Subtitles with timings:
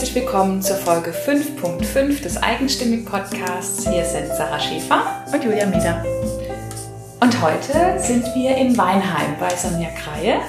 [0.00, 3.86] herzlich willkommen zur Folge 5.5 des Eigenstimmig Podcasts.
[3.86, 6.02] Hier sind Sarah Schäfer und Julia Mieder.
[7.20, 10.40] Und heute sind wir in Weinheim bei Sonja Kreie.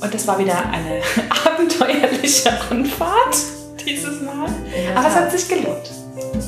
[0.00, 1.02] Und das war wieder eine
[1.46, 3.36] abenteuerliche Anfahrt
[3.84, 4.48] dieses Mal.
[4.82, 4.98] Ja.
[4.98, 5.90] Aber es hat sich gelohnt.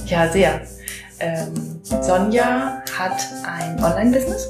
[0.07, 0.63] Ja, sehr.
[1.19, 4.49] Ähm, Sonja hat ein Online-Business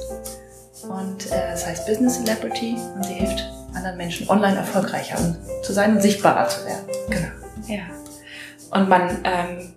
[0.83, 5.17] und äh, es heißt Business Celebrity und sie hilft anderen Menschen online erfolgreicher
[5.61, 6.85] zu sein und sichtbarer zu werden.
[7.09, 7.20] Genau.
[7.67, 7.83] Ja.
[8.71, 9.73] Und man, ähm,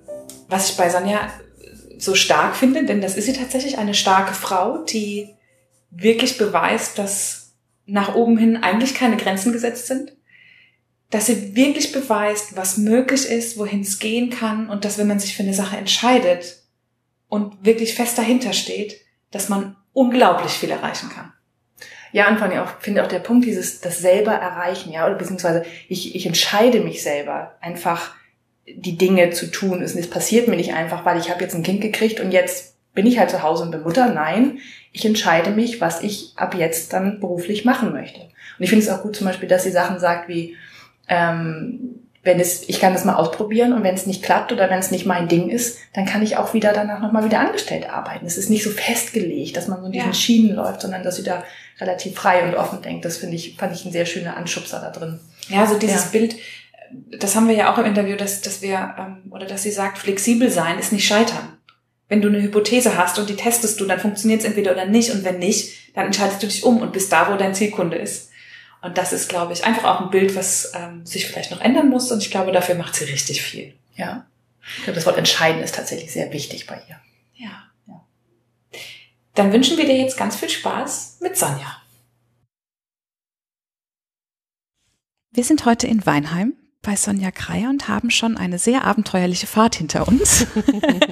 [0.49, 1.31] was ich bei Sonja
[1.99, 5.35] so stark finde, denn das ist sie tatsächlich eine starke Frau, die
[5.91, 7.55] wirklich beweist, dass
[7.87, 10.13] nach oben hin eigentlich keine Grenzen gesetzt sind.
[11.11, 15.21] Dass sie wirklich beweist, was möglich ist, wohin es gehen kann und dass wenn man
[15.21, 16.63] sich für eine Sache entscheidet
[17.29, 21.33] und wirklich fest dahinter steht, dass man unglaublich viel erreichen kann.
[22.15, 25.17] Ja, und vor allem auch, finde auch der Punkt dieses, das selber erreichen, ja, oder
[25.17, 28.15] beziehungsweise ich, ich entscheide mich selber, einfach
[28.69, 29.83] die Dinge zu tun.
[29.83, 33.05] Es passiert mir nicht einfach, weil ich habe jetzt ein Kind gekriegt und jetzt bin
[33.05, 34.15] ich halt zu Hause und bin Mutter.
[34.15, 34.59] Nein,
[34.93, 38.21] ich entscheide mich, was ich ab jetzt dann beruflich machen möchte.
[38.21, 40.55] Und ich finde es auch gut zum Beispiel, dass sie Sachen sagt wie,
[41.09, 44.79] ähm, wenn es, ich kann das mal ausprobieren und wenn es nicht klappt oder wenn
[44.79, 48.25] es nicht mein Ding ist, dann kann ich auch wieder danach nochmal wieder angestellt arbeiten.
[48.25, 50.15] Es ist nicht so festgelegt, dass man so in diesen ja.
[50.15, 51.45] Schienen läuft, sondern dass sie da
[51.79, 53.05] relativ frei und offen denkt.
[53.05, 55.21] Das finde ich, fand ich ein sehr schöner Anschubser da drin.
[55.49, 56.11] Ja, so dieses ja.
[56.13, 56.37] Bild,
[57.19, 59.99] das haben wir ja auch im Interview, dass, dass wir, ähm, oder dass sie sagt,
[59.99, 61.59] flexibel sein ist nicht scheitern.
[62.09, 65.11] Wenn du eine Hypothese hast und die testest du, dann funktioniert es entweder oder nicht.
[65.11, 68.31] Und wenn nicht, dann entscheidest du dich um und bist da, wo dein Zielkunde ist.
[68.85, 71.89] Und das ist, glaube ich, einfach auch ein Bild, was ähm, sich vielleicht noch ändern
[71.89, 72.13] muss.
[72.13, 73.73] Und ich glaube, dafür macht sie richtig viel.
[73.97, 74.27] Ja.
[74.77, 77.01] Ich glaube, das Wort entscheiden ist tatsächlich sehr wichtig bei ihr.
[77.35, 77.71] Ja.
[77.87, 78.05] ja.
[79.35, 81.81] Dann wünschen wir dir jetzt ganz viel Spaß mit Sonja.
[85.31, 89.77] Wir sind heute in Weinheim bei Sonja Kreier und haben schon eine sehr abenteuerliche Fahrt
[89.77, 90.47] hinter uns,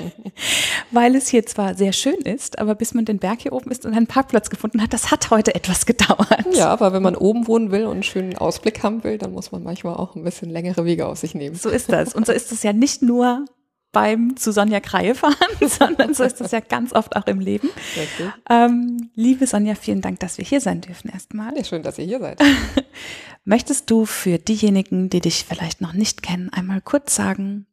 [0.92, 3.84] weil es hier zwar sehr schön ist, aber bis man den Berg hier oben ist
[3.86, 6.47] und einen Parkplatz gefunden hat, das hat heute etwas gedauert.
[6.53, 9.52] Ja, aber wenn man oben wohnen will und einen schönen Ausblick haben will, dann muss
[9.52, 11.56] man manchmal auch ein bisschen längere Wege auf sich nehmen.
[11.56, 12.14] So ist das.
[12.14, 13.44] Und so ist es ja nicht nur
[13.92, 17.69] beim zu Sonja Kreie fahren, sondern so ist es ja ganz oft auch im Leben.
[18.50, 21.56] Ähm, liebe Sonja, vielen Dank, dass wir hier sein dürfen erstmal.
[21.56, 22.41] Ja, schön, dass ihr hier seid.
[23.44, 27.66] Möchtest du für diejenigen, die dich vielleicht noch nicht kennen, einmal kurz sagen,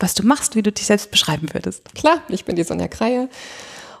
[0.00, 1.94] was du machst, wie du dich selbst beschreiben würdest?
[1.94, 3.28] Klar, ich bin die Sonja Kreie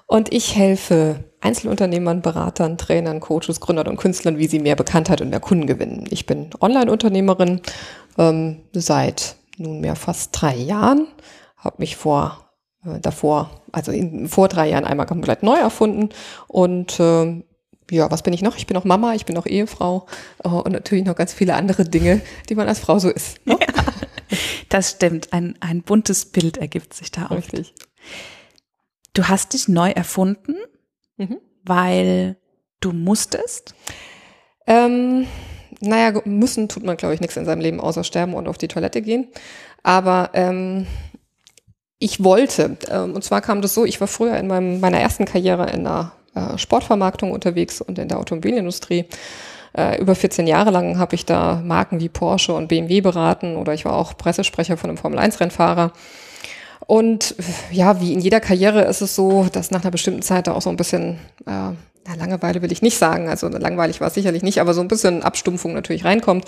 [0.06, 5.30] und ich helfe Einzelunternehmern, Beratern, Trainern, Coaches, Gründern und Künstlern, wie sie mehr Bekanntheit und
[5.30, 6.06] mehr Kunden gewinnen.
[6.10, 7.60] Ich bin Online-Unternehmerin
[8.18, 11.06] ähm, seit nunmehr fast drei Jahren,
[11.56, 12.50] habe mich vor
[12.84, 16.10] äh, davor, also in, vor drei Jahren einmal komplett neu erfunden
[16.48, 17.42] und äh,
[17.90, 18.56] ja, was bin ich noch?
[18.56, 20.06] Ich bin auch Mama, ich bin auch Ehefrau
[20.44, 23.44] äh, und natürlich noch ganz viele andere Dinge, die man als Frau so ist.
[23.46, 23.58] Ne?
[23.60, 23.84] Ja,
[24.70, 25.32] das stimmt.
[25.32, 27.32] Ein, ein buntes Bild ergibt sich da auch.
[27.32, 27.74] Richtig.
[29.12, 30.54] Du hast dich neu erfunden,
[31.16, 31.38] mhm.
[31.64, 32.36] weil
[32.80, 33.74] du musstest?
[34.66, 35.26] Ähm,
[35.80, 38.68] naja, müssen tut man, glaube ich, nichts in seinem Leben außer sterben und auf die
[38.68, 39.28] Toilette gehen.
[39.82, 40.86] Aber ähm,
[41.98, 42.76] ich wollte.
[42.88, 45.84] Ähm, und zwar kam das so, ich war früher in meinem, meiner ersten Karriere in
[45.84, 49.06] der äh, Sportvermarktung unterwegs und in der Automobilindustrie.
[49.76, 53.72] Äh, über 14 Jahre lang habe ich da Marken wie Porsche und BMW beraten oder
[53.74, 55.92] ich war auch Pressesprecher von einem Formel-1-Rennfahrer.
[56.86, 57.36] Und
[57.70, 60.62] ja, wie in jeder Karriere ist es so, dass nach einer bestimmten Zeit da auch
[60.62, 61.70] so ein bisschen äh,
[62.10, 64.88] na, Langeweile will ich nicht sagen, also langweilig war es sicherlich nicht, aber so ein
[64.88, 66.44] bisschen Abstumpfung natürlich reinkommt.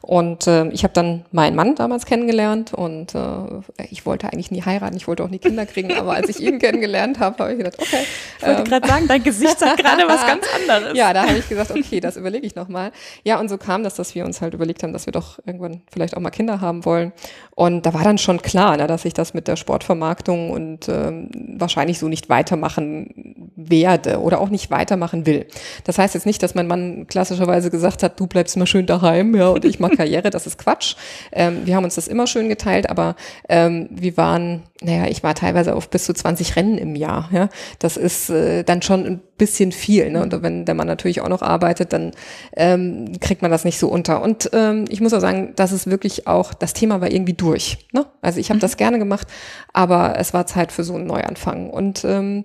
[0.00, 4.62] Und äh, ich habe dann meinen Mann damals kennengelernt und äh, ich wollte eigentlich nie
[4.62, 7.58] heiraten, ich wollte auch nie Kinder kriegen, aber als ich ihn kennengelernt habe, habe ich
[7.58, 8.04] gedacht, okay.
[8.38, 10.96] Ich wollte ähm, gerade sagen, dein Gesicht sagt gerade was ganz anderes.
[10.96, 12.92] Ja, da habe ich gesagt, okay, das überlege ich nochmal.
[13.22, 15.80] Ja, und so kam das, dass wir uns halt überlegt haben, dass wir doch irgendwann
[15.90, 17.12] vielleicht auch mal Kinder haben wollen.
[17.54, 21.30] Und da war dann schon klar, ne, dass ich das mit der Sportvermarktung und ähm,
[21.56, 25.46] wahrscheinlich so nicht weitermachen werde oder auch nicht weitermachen will.
[25.84, 29.34] Das heißt jetzt nicht, dass mein Mann klassischerweise gesagt hat, du bleibst mal schön daheim,
[29.34, 30.96] ja, und ich mache Karriere, das ist Quatsch.
[31.32, 33.16] Ähm, wir haben uns das immer schön geteilt, aber
[33.48, 37.28] ähm, wir waren, naja, ich war teilweise auf bis zu 20 Rennen im Jahr.
[37.32, 37.48] Ja,
[37.78, 40.10] das ist äh, dann schon ein bisschen viel.
[40.10, 40.22] Ne?
[40.22, 42.12] Und wenn der Mann natürlich auch noch arbeitet, dann
[42.56, 44.22] ähm, kriegt man das nicht so unter.
[44.22, 47.86] Und ähm, ich muss auch sagen, das ist wirklich auch, das Thema war irgendwie durch.
[47.92, 48.06] Ne?
[48.20, 48.62] Also ich habe mhm.
[48.62, 49.28] das gerne gemacht,
[49.72, 51.70] aber es war Zeit für so einen Neuanfang.
[51.70, 52.44] Und ähm,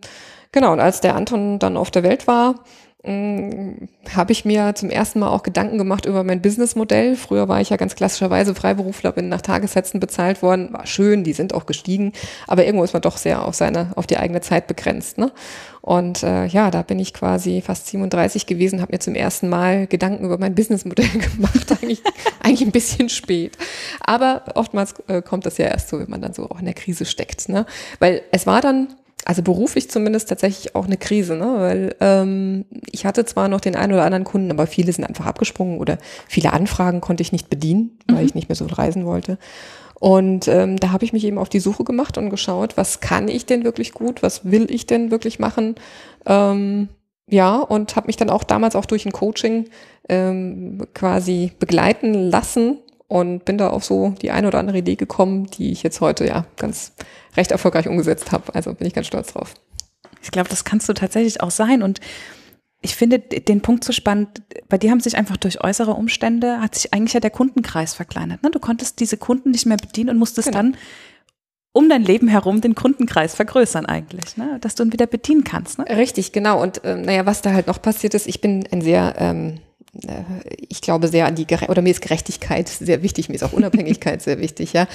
[0.51, 2.56] genau, und als der Anton dann auf der Welt war,
[3.01, 7.16] hm, habe ich mir zum ersten Mal auch Gedanken gemacht über mein Businessmodell.
[7.16, 10.74] Früher war ich ja ganz klassischerweise Freiberufler, bin nach Tagessätzen bezahlt worden.
[10.74, 12.12] War schön, die sind auch gestiegen,
[12.46, 15.18] aber irgendwo ist man doch sehr auf seine, auf die eigene Zeit begrenzt.
[15.18, 15.31] Ne?
[15.80, 19.88] Und äh, ja, da bin ich quasi fast 37 gewesen, habe mir zum ersten Mal
[19.88, 21.72] Gedanken über mein Businessmodell gemacht.
[21.81, 22.04] eigentlich,
[22.44, 23.57] eigentlich ein bisschen spät.
[24.01, 26.74] Aber oftmals äh, kommt das ja erst so, wenn man dann so auch in der
[26.74, 27.48] Krise steckt.
[27.48, 27.66] Ne?
[28.00, 28.90] Weil es war dann
[29.25, 31.56] also beruflich zumindest tatsächlich auch eine Krise, ne?
[31.57, 35.25] weil ähm, ich hatte zwar noch den einen oder anderen Kunden, aber viele sind einfach
[35.25, 38.25] abgesprungen oder viele Anfragen konnte ich nicht bedienen, weil mhm.
[38.25, 39.38] ich nicht mehr so reisen wollte.
[40.00, 43.27] Und ähm, da habe ich mich eben auf die Suche gemacht und geschaut, was kann
[43.27, 45.75] ich denn wirklich gut, was will ich denn wirklich machen.
[46.25, 46.88] Ähm,
[47.30, 49.65] ja, und habe mich dann auch damals auch durch ein Coaching
[50.07, 52.77] ähm, quasi begleiten lassen
[53.09, 56.25] und bin da auf so die eine oder andere Idee gekommen, die ich jetzt heute
[56.25, 56.94] ja ganz
[57.35, 58.56] recht erfolgreich umgesetzt habe.
[58.56, 59.56] Also bin ich ganz stolz drauf.
[60.21, 61.81] Ich glaube, das kannst du tatsächlich auch sein.
[61.81, 62.00] Und
[62.81, 64.44] ich finde den Punkt so spannend.
[64.69, 68.44] Bei dir haben sich einfach durch äußere Umstände, hat sich eigentlich ja der Kundenkreis verkleinert.
[68.44, 68.51] Ne?
[68.51, 70.59] Du konntest diese Kunden nicht mehr bedienen und musstest genau.
[70.59, 70.77] dann
[71.71, 74.59] um dein Leben herum den Kundenkreis vergrößern eigentlich, ne?
[74.62, 75.79] dass du ihn wieder bedienen kannst.
[75.79, 75.85] Ne?
[75.89, 76.62] Richtig, genau.
[76.62, 79.69] Und ähm, naja, was da halt noch passiert ist, ich bin ein sehr ähm, äh,
[80.68, 83.53] ich glaube sehr an die Gere oder mir ist Gerechtigkeit sehr wichtig, mir ist auch
[83.53, 84.88] Unabhängigkeit sehr wichtig, ja.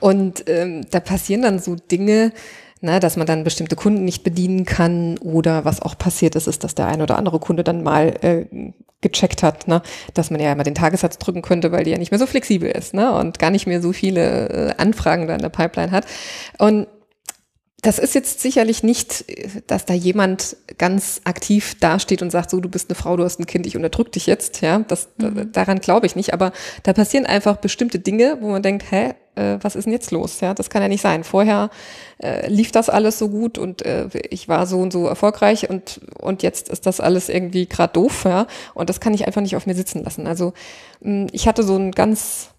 [0.00, 2.32] Und ähm, da passieren dann so Dinge,
[2.80, 6.64] na, dass man dann bestimmte Kunden nicht bedienen kann oder was auch passiert ist, ist,
[6.64, 9.82] dass der ein oder andere Kunde dann mal äh, gecheckt hat, ne,
[10.14, 12.70] dass man ja immer den Tagessatz drücken könnte, weil die ja nicht mehr so flexibel
[12.70, 16.06] ist, ne, und gar nicht mehr so viele äh, Anfragen da in der Pipeline hat.
[16.58, 16.88] Und
[17.82, 19.24] das ist jetzt sicherlich nicht,
[19.66, 23.40] dass da jemand ganz aktiv dasteht und sagt, so, du bist eine Frau, du hast
[23.40, 25.50] ein Kind, ich unterdrück dich jetzt, ja, das, mhm.
[25.50, 26.52] daran glaube ich nicht, aber
[26.84, 30.38] da passieren einfach bestimmte Dinge, wo man denkt, hä, äh, was ist denn jetzt los,
[30.40, 31.24] ja, das kann ja nicht sein.
[31.24, 31.70] Vorher
[32.22, 36.00] äh, lief das alles so gut und äh, ich war so und so erfolgreich und,
[36.20, 39.56] und jetzt ist das alles irgendwie gerade doof, ja, und das kann ich einfach nicht
[39.56, 40.28] auf mir sitzen lassen.
[40.28, 40.52] Also,
[41.00, 42.50] mh, ich hatte so ein ganz,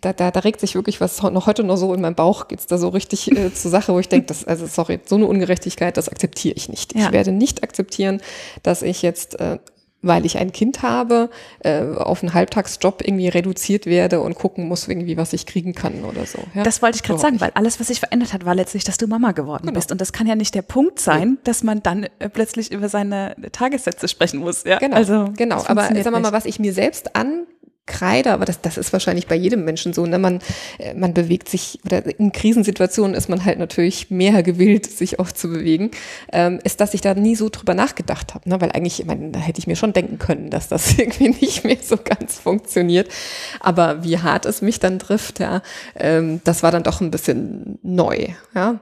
[0.00, 2.66] da, da, da regt sich wirklich was noch heute noch so in meinem Bauch geht's
[2.66, 5.96] da so richtig äh, zur Sache, wo ich denke, das, also sorry, so eine Ungerechtigkeit,
[5.96, 6.94] das akzeptiere ich nicht.
[6.94, 7.06] Ja.
[7.06, 8.20] Ich werde nicht akzeptieren,
[8.62, 9.58] dass ich jetzt äh,
[10.02, 11.30] weil ich ein Kind habe,
[11.60, 16.04] äh, auf einen Halbtagsjob irgendwie reduziert werde und gucken muss, irgendwie, was ich kriegen kann
[16.04, 16.38] oder so.
[16.54, 16.64] Ja?
[16.64, 19.06] Das wollte ich gerade sagen, weil alles, was sich verändert hat, war letztlich, dass du
[19.06, 19.74] Mama geworden genau.
[19.74, 19.92] bist.
[19.92, 23.36] Und das kann ja nicht der Punkt sein, dass man dann äh, plötzlich über seine
[23.52, 24.64] Tagessätze sprechen muss.
[24.64, 24.78] Ja?
[24.78, 25.62] Genau, also, genau.
[25.66, 27.46] aber sagen wir mal, was ich mir selbst an
[27.86, 30.06] Kreide, aber das, das ist wahrscheinlich bei jedem Menschen so.
[30.06, 30.18] Ne?
[30.18, 30.38] Man,
[30.78, 35.32] äh, man bewegt sich, oder in Krisensituationen ist man halt natürlich mehr gewillt, sich auch
[35.32, 35.90] zu bewegen,
[36.32, 38.48] ähm, ist, dass ich da nie so drüber nachgedacht habe.
[38.48, 38.60] Ne?
[38.60, 41.64] Weil eigentlich, ich meine, da hätte ich mir schon denken können, dass das irgendwie nicht
[41.64, 43.10] mehr so ganz funktioniert.
[43.58, 45.60] Aber wie hart es mich dann trifft, ja,
[45.96, 48.28] ähm, das war dann doch ein bisschen neu.
[48.54, 48.80] Ja.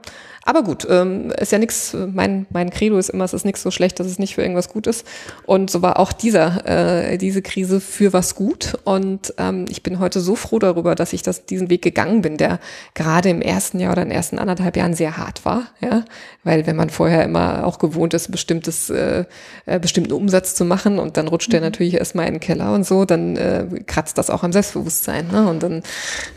[0.51, 3.71] Aber gut, ähm, ist ja nichts, mein, mein Credo ist immer, es ist nichts so
[3.71, 5.07] schlecht, dass es nicht für irgendwas gut ist.
[5.45, 8.77] Und so war auch dieser, äh, diese Krise für was gut.
[8.83, 12.35] Und ähm, ich bin heute so froh darüber, dass ich das, diesen Weg gegangen bin,
[12.35, 12.59] der
[12.95, 15.67] gerade im ersten Jahr oder in den ersten anderthalb Jahren sehr hart war.
[15.79, 16.03] Ja?
[16.43, 19.23] Weil wenn man vorher immer auch gewohnt ist, bestimmtes, äh,
[19.65, 21.51] äh bestimmten Umsatz zu machen und dann rutscht mhm.
[21.53, 25.29] der natürlich erstmal in den Keller und so, dann äh, kratzt das auch am Selbstbewusstsein.
[25.31, 25.49] Ne?
[25.49, 25.81] Und dann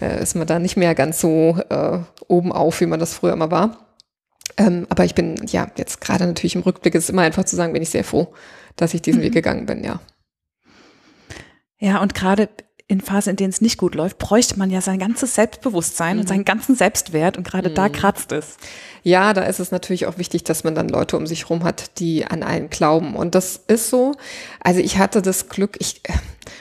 [0.01, 3.33] äh, ist man da nicht mehr ganz so äh, oben auf, wie man das früher
[3.33, 3.79] immer war.
[4.57, 7.73] Ähm, aber ich bin, ja, jetzt gerade natürlich im Rückblick ist immer einfach zu sagen,
[7.73, 8.33] bin ich sehr froh,
[8.77, 9.27] dass ich diesen mhm.
[9.27, 10.01] Weg gegangen bin, ja.
[11.79, 12.49] Ja, und gerade
[12.87, 16.21] in Phasen, in denen es nicht gut läuft, bräuchte man ja sein ganzes Selbstbewusstsein mhm.
[16.21, 17.75] und seinen ganzen Selbstwert und gerade mhm.
[17.75, 18.57] da kratzt es.
[19.03, 21.99] Ja, da ist es natürlich auch wichtig, dass man dann Leute um sich rum hat,
[21.99, 23.17] die an einen glauben.
[23.17, 24.15] Und das ist so.
[24.61, 26.03] Also ich hatte das Glück, ich,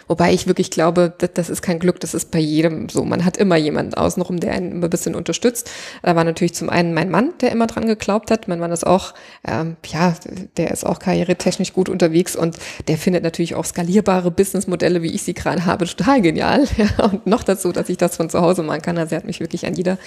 [0.08, 3.04] wobei ich wirklich glaube, das, ist kein Glück, das ist bei jedem so.
[3.04, 5.70] Man hat immer jemanden außenrum, der einen immer ein bisschen unterstützt.
[6.02, 8.48] Da war natürlich zum einen mein Mann, der immer dran geglaubt hat.
[8.48, 9.14] Mein Mann ist auch,
[9.48, 10.16] ähm, ja,
[10.58, 15.24] der ist auch karrieretechnisch gut unterwegs und der findet natürlich auch skalierbare Businessmodelle, wie ich
[15.24, 16.68] sie gerade habe, total genial.
[16.76, 18.98] Ja, und noch dazu, dass ich das von zu Hause machen kann.
[18.98, 19.98] Also er hat mich wirklich an jeder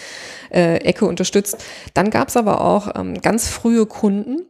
[0.53, 1.65] äh, Ecke unterstützt.
[1.95, 4.47] Dann gab es aber auch ähm, ganz frühe Kunden,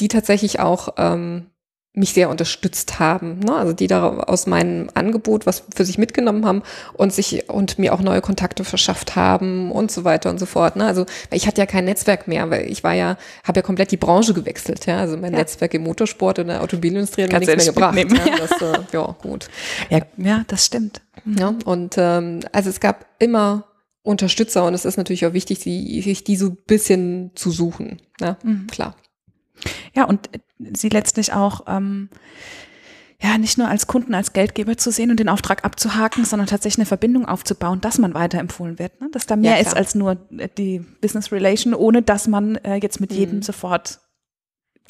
[0.00, 1.46] die tatsächlich auch ähm,
[1.94, 3.54] mich sehr unterstützt haben, ne?
[3.54, 6.62] also die da aus meinem Angebot was für sich mitgenommen haben
[6.94, 10.76] und sich und mir auch neue Kontakte verschafft haben und so weiter und so fort.
[10.76, 10.86] Ne?
[10.86, 13.98] Also ich hatte ja kein Netzwerk mehr, weil ich war ja, habe ja komplett die
[13.98, 14.86] Branche gewechselt.
[14.86, 15.00] Ja?
[15.00, 15.40] Also mein ja.
[15.40, 17.98] Netzwerk im Motorsport und der Automobilindustrie hat mir nichts mehr gebracht.
[17.98, 18.38] Ja?
[18.38, 19.50] Das, äh, ja, gut.
[19.90, 21.02] Ja, ja, das stimmt.
[21.26, 23.64] Ja, und ähm, also es gab immer
[24.02, 28.00] Unterstützer und es ist natürlich auch wichtig, die, sich die so ein bisschen zu suchen.
[28.18, 28.66] Ja, mhm.
[28.68, 28.96] klar.
[29.94, 30.28] Ja, und
[30.74, 32.08] sie letztlich auch ähm,
[33.22, 36.80] ja nicht nur als Kunden, als Geldgeber zu sehen und den Auftrag abzuhaken, sondern tatsächlich
[36.80, 39.08] eine Verbindung aufzubauen, dass man weiterempfohlen wird, ne?
[39.12, 40.16] dass da mehr ja, ist als nur
[40.58, 43.16] die Business Relation, ohne dass man äh, jetzt mit mhm.
[43.16, 44.00] jedem sofort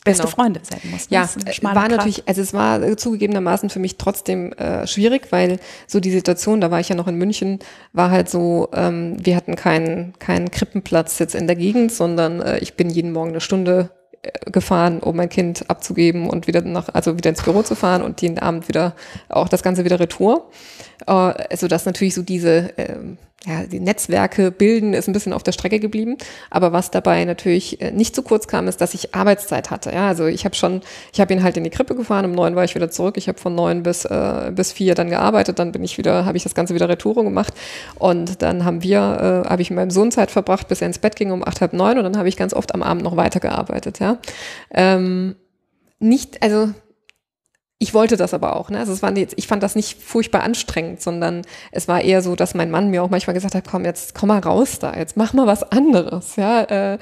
[0.04, 0.34] beste Genau.
[0.34, 1.10] Freunde sein muss.
[1.10, 1.16] ne?
[1.16, 1.90] Ja, äh, war Grat.
[1.90, 6.60] natürlich, also es war äh, zugegebenermaßen für mich trotzdem äh, schwierig, weil so die Situation,
[6.60, 7.60] da war ich ja noch in München,
[7.92, 12.58] war halt so, ähm, wir hatten keinen keinen Krippenplatz jetzt in der Gegend, sondern äh,
[12.58, 14.01] ich bin jeden Morgen eine Stunde äh,
[14.46, 18.22] gefahren, um mein Kind abzugeben und wieder nach, also wieder ins Büro zu fahren und
[18.22, 18.94] jeden Abend wieder
[19.28, 20.48] auch das Ganze wieder retour.
[21.06, 25.42] Äh, also dass natürlich so diese ähm, ja, die Netzwerke bilden ist ein bisschen auf
[25.42, 26.16] der Strecke geblieben.
[26.50, 29.90] Aber was dabei natürlich äh, nicht zu kurz kam, ist, dass ich Arbeitszeit hatte.
[29.90, 30.80] Ja, also ich habe schon,
[31.12, 33.16] ich habe ihn halt in die Krippe gefahren, um neun war ich wieder zurück.
[33.16, 36.36] Ich habe von neun bis äh, bis vier dann gearbeitet, dann bin ich wieder, habe
[36.36, 37.54] ich das Ganze wieder Retour gemacht
[37.98, 40.98] und dann haben wir, äh, habe ich mit meinem Sohn Zeit verbracht, bis er ins
[40.98, 43.16] Bett ging um acht halb neun und dann habe ich ganz oft am Abend noch
[43.16, 43.98] weitergearbeitet.
[43.98, 44.18] Ja,
[44.70, 45.36] ähm,
[45.98, 46.70] nicht, also
[47.82, 48.70] ich wollte das aber auch.
[48.70, 48.78] Ne?
[48.78, 52.36] Also es war jetzt, ich fand das nicht furchtbar anstrengend, sondern es war eher so,
[52.36, 55.16] dass mein Mann mir auch manchmal gesagt hat, komm, jetzt komm mal raus da, jetzt
[55.16, 56.36] mach mal was anderes.
[56.36, 56.98] Ja, äh,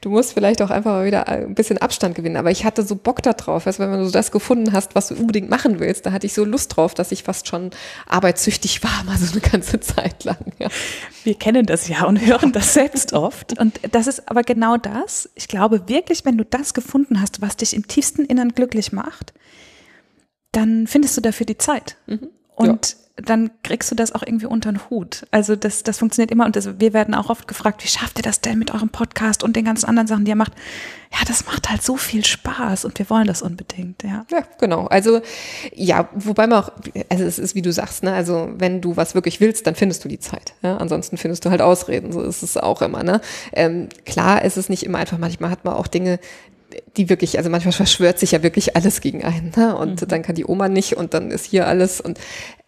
[0.00, 2.36] du musst vielleicht auch einfach mal wieder ein bisschen Abstand gewinnen.
[2.36, 5.14] Aber ich hatte so Bock da drauf, weißt, wenn du das gefunden hast, was du
[5.14, 7.70] unbedingt machen willst, da hatte ich so Lust drauf, dass ich fast schon
[8.08, 10.38] arbeitssüchtig war, mal so eine ganze Zeit lang.
[10.58, 10.66] Ja.
[11.22, 13.56] Wir kennen das ja und hören das selbst oft.
[13.60, 15.30] Und das ist aber genau das.
[15.36, 19.32] Ich glaube wirklich, wenn du das gefunden hast, was dich im tiefsten Innern glücklich macht,
[20.56, 21.96] dann findest du dafür die Zeit.
[22.54, 25.24] Und dann kriegst du das auch irgendwie unter den Hut.
[25.30, 28.24] Also das, das funktioniert immer und das, wir werden auch oft gefragt, wie schafft ihr
[28.24, 30.52] das denn mit eurem Podcast und den ganzen anderen Sachen, die ihr macht?
[31.12, 34.26] Ja, das macht halt so viel Spaß und wir wollen das unbedingt, ja.
[34.32, 34.86] Ja, genau.
[34.86, 35.20] Also
[35.72, 36.72] ja, wobei man auch,
[37.08, 40.04] also es ist wie du sagst, ne, also wenn du was wirklich willst, dann findest
[40.04, 40.54] du die Zeit.
[40.62, 40.76] Ja?
[40.78, 42.10] Ansonsten findest du halt Ausreden.
[42.10, 43.04] So ist es auch immer.
[43.04, 43.20] Ne?
[43.52, 45.18] Ähm, klar ist es nicht immer einfach.
[45.18, 46.18] Manchmal hat man auch Dinge,
[46.96, 49.52] die wirklich, also manchmal verschwört sich ja wirklich alles gegen einen.
[49.56, 49.76] Ne?
[49.76, 52.18] Und dann kann die Oma nicht und dann ist hier alles und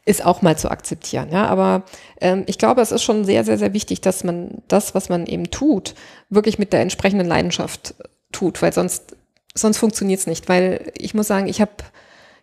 [0.04, 1.28] ist auch mal zu akzeptieren.
[1.32, 1.82] Ja, aber
[2.20, 5.26] ähm, ich glaube, es ist schon sehr, sehr, sehr wichtig, dass man das, was man
[5.26, 5.94] eben tut,
[6.30, 7.94] wirklich mit der entsprechenden Leidenschaft
[8.30, 9.16] tut, weil sonst
[9.58, 10.48] sonst funktioniert es nicht.
[10.48, 11.72] Weil ich muss sagen, ich habe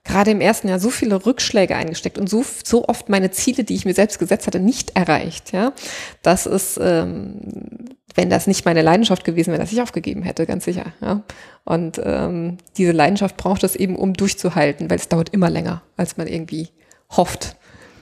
[0.04, 3.76] gerade im ersten Jahr so viele Rückschläge eingesteckt und so, so oft meine Ziele, die
[3.76, 5.54] ich mir selbst gesetzt hatte, nicht erreicht.
[5.54, 5.74] Ja,
[6.22, 10.66] das ist, ähm, wenn das nicht meine Leidenschaft gewesen wäre, dass ich aufgegeben hätte, ganz
[10.66, 10.86] sicher.
[11.02, 11.24] Ja,
[11.64, 16.18] und ähm, diese Leidenschaft braucht es eben, um durchzuhalten, weil es dauert immer länger, als
[16.18, 16.70] man irgendwie
[17.10, 17.56] hofft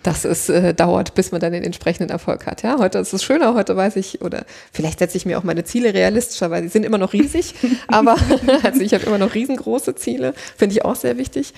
[0.04, 2.64] dass es äh, dauert, bis man dann den entsprechenden Erfolg hat.
[2.64, 5.64] Ja, heute ist es schöner, heute weiß ich, oder vielleicht setze ich mir auch meine
[5.64, 7.54] Ziele realistischer, weil sie sind immer noch riesig,
[7.88, 8.16] aber
[8.64, 11.54] also ich habe immer noch riesengroße Ziele, finde ich auch sehr wichtig.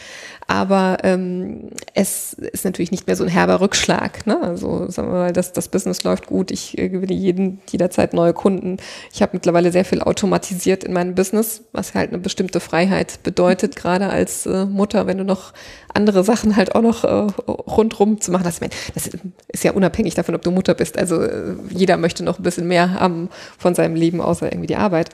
[0.48, 4.28] Aber ähm, es ist natürlich nicht mehr so ein herber Rückschlag.
[4.28, 4.42] Ne?
[4.42, 8.34] Also sagen wir mal, das, das Business läuft gut, ich äh, gewinne jeden, jederzeit neue
[8.34, 8.78] Kunden.
[9.14, 13.76] Ich habe mittlerweile sehr viel automatisiert in meinem Business, was halt eine bestimmte Freiheit bedeutet,
[13.76, 15.54] gerade als äh, Mutter, wenn du noch
[15.94, 18.44] andere Sachen halt auch noch äh, rundrum zu machen.
[18.44, 18.60] Das,
[18.94, 19.10] das
[19.48, 20.98] ist ja unabhängig davon, ob du Mutter bist.
[20.98, 24.76] Also äh, jeder möchte noch ein bisschen mehr haben von seinem Leben, außer irgendwie die
[24.76, 25.10] Arbeit.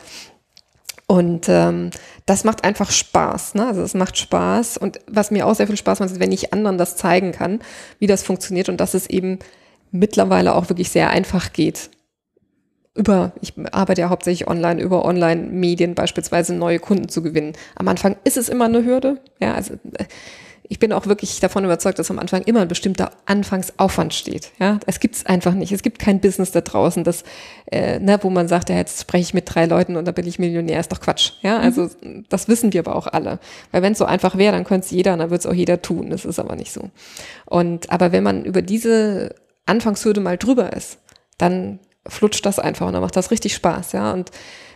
[1.08, 1.90] Und ähm,
[2.28, 3.56] das macht einfach Spaß.
[3.56, 3.66] Ne?
[3.66, 4.78] Also es macht Spaß.
[4.78, 7.60] Und was mir auch sehr viel Spaß macht, ist, wenn ich anderen das zeigen kann,
[7.98, 9.40] wie das funktioniert und dass es eben
[9.92, 11.90] mittlerweile auch wirklich sehr einfach geht.
[12.94, 17.54] Über, ich arbeite ja hauptsächlich online, über Online-Medien beispielsweise neue Kunden zu gewinnen.
[17.76, 19.20] Am Anfang ist es immer eine Hürde.
[19.40, 19.76] Ja, also
[20.72, 24.52] ich bin auch wirklich davon überzeugt, dass am Anfang immer ein bestimmter Anfangsaufwand steht.
[24.60, 25.72] Ja, es gibt es einfach nicht.
[25.72, 27.24] Es gibt kein Business da draußen, das,
[27.72, 30.28] äh, ne, wo man sagt, ja, jetzt spreche ich mit drei Leuten und dann bin
[30.28, 30.80] ich Millionär.
[30.80, 31.32] Ist doch Quatsch.
[31.42, 31.90] Ja, also
[32.30, 33.40] das wissen wir aber auch alle.
[33.72, 35.56] Weil wenn es so einfach wäre, dann könnte es jeder und dann würde es auch
[35.56, 36.12] jeder tun.
[36.12, 36.92] Das ist aber nicht so.
[37.46, 39.34] Und aber wenn man über diese
[39.66, 41.00] Anfangshürde mal drüber ist,
[41.40, 43.94] dann flutscht das einfach und dann macht das richtig Spaß.
[43.94, 44.30] Ja, und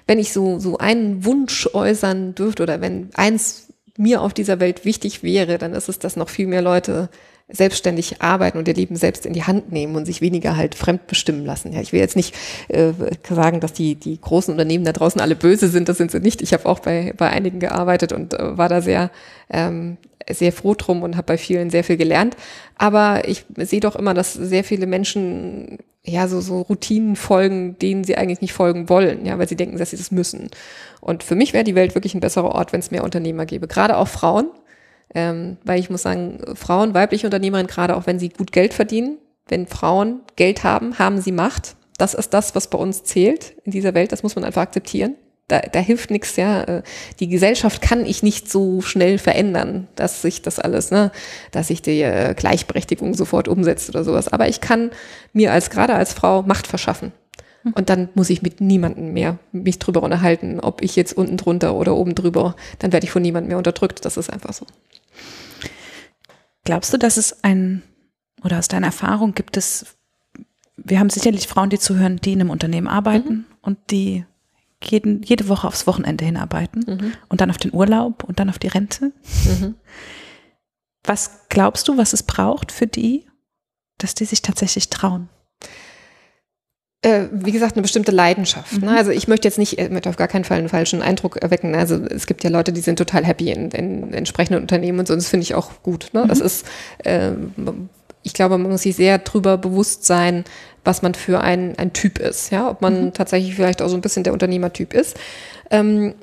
[0.08, 4.86] wenn ich so so einen Wunsch äußern dürfte oder wenn eins mir auf dieser Welt
[4.86, 7.10] wichtig wäre, dann ist es, dass noch viel mehr Leute
[7.50, 11.46] selbstständig arbeiten und ihr Leben selbst in die Hand nehmen und sich weniger halt fremdbestimmen
[11.46, 11.74] lassen.
[11.74, 12.34] Ja, ich will jetzt nicht
[12.70, 12.94] äh,
[13.30, 16.42] sagen, dass die, die großen Unternehmen da draußen alle böse sind, das sind sie nicht.
[16.42, 19.12] Ich habe auch bei, bei einigen gearbeitet und äh, war da sehr,
[19.50, 19.98] ähm,
[20.30, 22.38] sehr froh drum und habe bei vielen sehr viel gelernt.
[22.78, 28.04] Aber ich sehe doch immer, dass sehr viele Menschen ja so, so Routinen folgen, denen
[28.04, 30.50] sie eigentlich nicht folgen wollen, ja, weil sie denken, dass sie das müssen.
[31.00, 33.68] Und für mich wäre die Welt wirklich ein besserer Ort, wenn es mehr Unternehmer gäbe.
[33.68, 34.50] Gerade auch Frauen,
[35.16, 39.18] ähm, weil ich muss sagen, Frauen, weibliche Unternehmerinnen, gerade auch wenn sie gut Geld verdienen,
[39.48, 41.76] wenn Frauen Geld haben, haben sie Macht.
[41.98, 44.12] Das ist das, was bei uns zählt in dieser Welt.
[44.12, 45.16] Das muss man einfach akzeptieren.
[45.50, 46.82] Da, da hilft nichts, ja.
[47.20, 51.12] Die Gesellschaft kann ich nicht so schnell verändern, dass sich das alles, ne,
[51.52, 54.30] dass sich die äh, Gleichberechtigung sofort umsetzt oder sowas.
[54.30, 54.92] Aber ich kann
[55.34, 57.12] mir als gerade als Frau Macht verschaffen.
[57.76, 61.76] Und dann muss ich mit niemandem mehr mich drüber unterhalten, ob ich jetzt unten drunter
[61.76, 64.04] oder oben drüber, dann werde ich von niemandem mehr unterdrückt.
[64.04, 64.66] Das ist einfach so.
[66.66, 67.82] Glaubst du, dass es ein,
[68.44, 69.96] oder aus deiner Erfahrung gibt es,
[70.76, 73.46] wir haben sicherlich Frauen, die zuhören, die in einem Unternehmen arbeiten Mhm.
[73.62, 74.26] und die
[74.86, 78.68] jeden, jede Woche aufs Wochenende hinarbeiten und dann auf den Urlaub und dann auf die
[78.68, 79.12] Rente.
[79.46, 79.76] Mhm.
[81.06, 83.26] Was glaubst du, was es braucht für die,
[83.98, 85.30] dass die sich tatsächlich trauen?
[87.02, 88.82] Äh, wie gesagt, eine bestimmte Leidenschaft.
[88.82, 88.96] Ne?
[88.96, 91.76] Also ich möchte jetzt nicht, ich möchte auf gar keinen Fall einen falschen Eindruck erwecken.
[91.76, 95.14] Also es gibt ja Leute, die sind total happy in, in entsprechenden Unternehmen und so.
[95.14, 96.12] Und das finde ich auch gut.
[96.14, 96.26] Ne?
[96.28, 96.66] Das ist,
[97.00, 97.32] äh,
[98.24, 100.46] ich glaube, man muss sich sehr drüber bewusst sein,
[100.84, 102.52] was man für ein, ein Typ ist.
[102.52, 105.18] Ja, ob man tatsächlich vielleicht auch so ein bisschen der Unternehmertyp ist.
[105.70, 106.16] Ähm,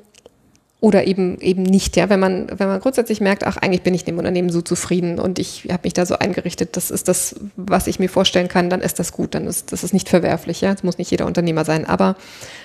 [0.81, 4.03] oder eben eben nicht, ja, wenn man wenn man grundsätzlich merkt, ach eigentlich bin ich
[4.03, 7.85] dem Unternehmen so zufrieden und ich habe mich da so eingerichtet, das ist das, was
[7.85, 10.73] ich mir vorstellen kann, dann ist das gut, dann ist das ist nicht verwerflich, ja,
[10.73, 12.15] es muss nicht jeder Unternehmer sein, aber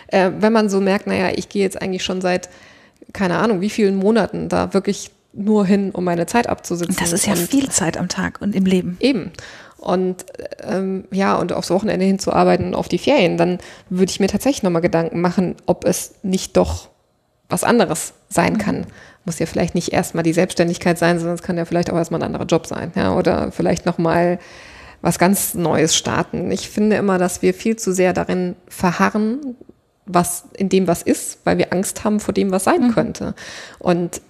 [0.08, 2.48] äh, wenn man so merkt, naja, ich gehe jetzt eigentlich schon seit
[3.12, 6.96] keine Ahnung wie vielen Monaten da wirklich nur hin, um meine Zeit abzusitzen.
[6.98, 8.96] Das ist ja viel Zeit am Tag und im Leben.
[9.00, 9.32] Eben.
[9.78, 10.24] Und
[10.62, 13.58] ähm, ja, und aufs Wochenende hinzuarbeiten und auf die Ferien, dann
[13.90, 16.88] würde ich mir tatsächlich nochmal Gedanken machen, ob es nicht doch
[17.48, 18.86] was anderes sein kann.
[19.24, 22.20] Muss ja vielleicht nicht erstmal die Selbstständigkeit sein, sondern es kann ja vielleicht auch erstmal
[22.20, 24.38] ein anderer Job sein, ja, oder vielleicht nochmal
[25.02, 26.50] was ganz Neues starten.
[26.50, 29.56] Ich finde immer, dass wir viel zu sehr darin verharren,
[30.06, 33.34] was in dem was ist, weil wir Angst haben vor dem, was sein könnte.
[33.78, 34.20] Und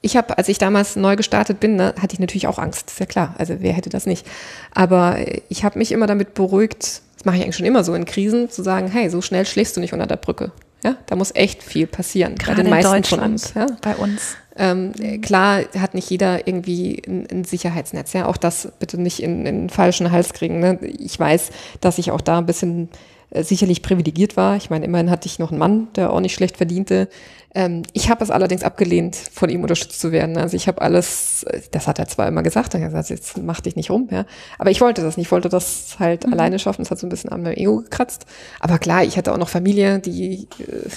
[0.00, 3.00] ich habe, als ich damals neu gestartet bin, ne, hatte ich natürlich auch Angst, ist
[3.00, 3.34] ja klar.
[3.38, 4.26] Also wer hätte das nicht?
[4.72, 5.16] Aber
[5.48, 8.48] ich habe mich immer damit beruhigt, das mache ich eigentlich schon immer so in Krisen,
[8.48, 10.52] zu sagen, hey, so schnell schläfst du nicht unter der Brücke.
[10.84, 13.54] Ja, da muss echt viel passieren, bei Gerade den in meisten von Deutschland, uns.
[13.54, 13.66] Ja.
[13.82, 14.36] bei uns.
[14.56, 18.12] Ähm, klar hat nicht jeder irgendwie ein, ein Sicherheitsnetz.
[18.12, 20.60] Ja, auch das bitte nicht in, in den falschen Hals kriegen.
[20.60, 20.78] Ne?
[20.82, 22.88] Ich weiß, dass ich auch da ein bisschen
[23.30, 24.56] äh, sicherlich privilegiert war.
[24.56, 27.08] Ich meine, immerhin hatte ich noch einen Mann, der auch nicht schlecht verdiente.
[27.54, 30.36] Ähm, ich habe es allerdings abgelehnt, von ihm unterstützt zu werden.
[30.36, 33.38] Also ich habe alles, äh, das hat er zwar immer gesagt, er hat gesagt, jetzt
[33.38, 34.24] mach dich nicht rum, ja.
[34.58, 36.82] Aber ich wollte das nicht, ich wollte das halt alleine schaffen.
[36.82, 38.26] Das hat so ein bisschen an meinem Ego gekratzt.
[38.60, 40.88] Aber klar, ich hatte auch noch Familie, die äh,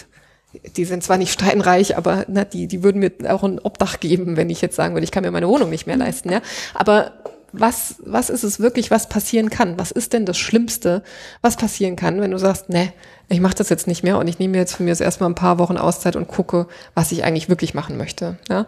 [0.75, 4.35] die sind zwar nicht steinreich, aber na, die, die würden mir auch ein Obdach geben,
[4.35, 6.31] wenn ich jetzt sagen würde, ich kann mir meine Wohnung nicht mehr leisten.
[6.31, 6.41] Ja?
[6.73, 7.13] Aber
[7.53, 9.77] was, was ist es wirklich, was passieren kann?
[9.77, 11.03] Was ist denn das Schlimmste,
[11.41, 12.93] was passieren kann, wenn du sagst, ne,
[13.29, 15.29] ich mache das jetzt nicht mehr und ich nehme mir jetzt von mir jetzt erstmal
[15.29, 18.37] ein paar Wochen Auszeit und gucke, was ich eigentlich wirklich machen möchte.
[18.49, 18.65] Ja?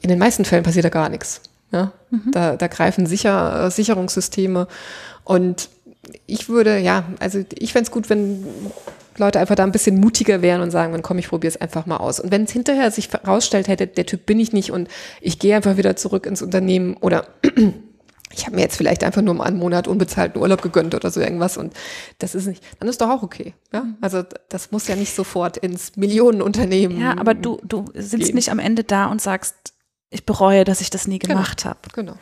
[0.00, 1.40] In den meisten Fällen passiert da gar nichts.
[1.70, 1.92] Ja?
[2.32, 4.68] Da, da greifen sicher, äh, Sicherungssysteme
[5.24, 5.68] und
[6.26, 8.44] ich würde, ja, also ich fänd's gut, wenn
[9.18, 11.86] Leute einfach da ein bisschen mutiger wären und sagen, dann komm, ich probiere es einfach
[11.86, 12.18] mal aus.
[12.18, 14.88] Und wenn es hinterher sich herausstellt hätte, der Typ bin ich nicht und
[15.20, 17.26] ich gehe einfach wieder zurück ins Unternehmen oder
[18.34, 21.20] ich habe mir jetzt vielleicht einfach nur mal einen Monat unbezahlten Urlaub gegönnt oder so
[21.20, 21.74] irgendwas und
[22.18, 23.54] das ist nicht, dann ist doch auch okay.
[23.72, 23.86] Ja?
[24.00, 27.00] Also das muss ja nicht sofort ins Millionenunternehmen.
[27.00, 28.34] Ja, aber du, du sitzt gehen.
[28.34, 29.74] nicht am Ende da und sagst,
[30.10, 31.78] ich bereue, dass ich das nie gemacht habe.
[31.94, 32.14] Genau.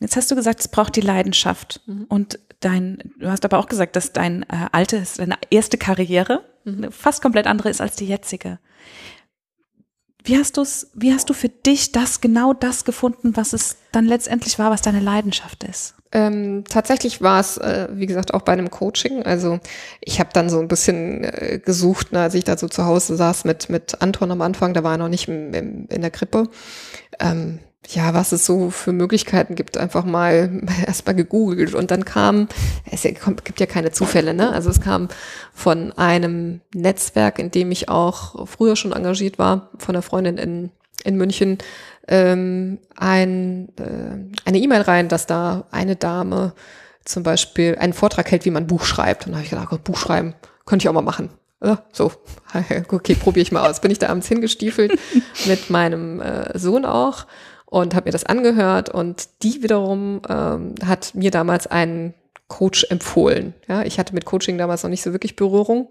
[0.00, 1.82] Jetzt hast du gesagt, es braucht die Leidenschaft.
[2.08, 6.90] Und dein, du hast aber auch gesagt, dass dein äh, altes, deine erste Karriere eine
[6.90, 8.58] fast komplett andere ist als die jetzige.
[10.26, 14.06] Wie hast du's, wie hast du für dich das, genau das gefunden, was es dann
[14.06, 15.94] letztendlich war, was deine Leidenschaft ist?
[16.12, 19.22] Ähm, tatsächlich war es, äh, wie gesagt, auch bei einem Coaching.
[19.24, 19.60] Also
[20.00, 23.16] ich habe dann so ein bisschen äh, gesucht, ne, als ich da so zu Hause
[23.16, 26.10] saß mit, mit Anton am Anfang, da war er noch nicht im, im, in der
[26.10, 26.48] Krippe.
[27.20, 32.48] Ähm, ja, was es so für Möglichkeiten gibt, einfach mal erstmal gegoogelt und dann kam,
[32.90, 34.52] es gibt ja keine Zufälle, ne?
[34.52, 35.08] Also es kam
[35.52, 40.70] von einem Netzwerk, in dem ich auch früher schon engagiert war, von einer Freundin in,
[41.04, 41.58] in München,
[42.08, 46.52] ähm, ein, äh, eine E-Mail rein, dass da eine Dame
[47.04, 49.26] zum Beispiel einen Vortrag hält, wie man Buch schreibt.
[49.26, 51.30] Und da habe ich gedacht, Gott, Buch schreiben, könnte ich auch mal machen.
[51.62, 52.12] Ja, so,
[52.88, 53.80] okay, probiere ich mal aus.
[53.80, 54.98] Bin ich da abends hingestiefelt
[55.46, 57.26] mit meinem äh, Sohn auch
[57.74, 62.14] und habe mir das angehört und die wiederum ähm, hat mir damals einen
[62.46, 63.52] Coach empfohlen.
[63.66, 65.88] Ja, ich hatte mit Coaching damals noch nicht so wirklich Berührung.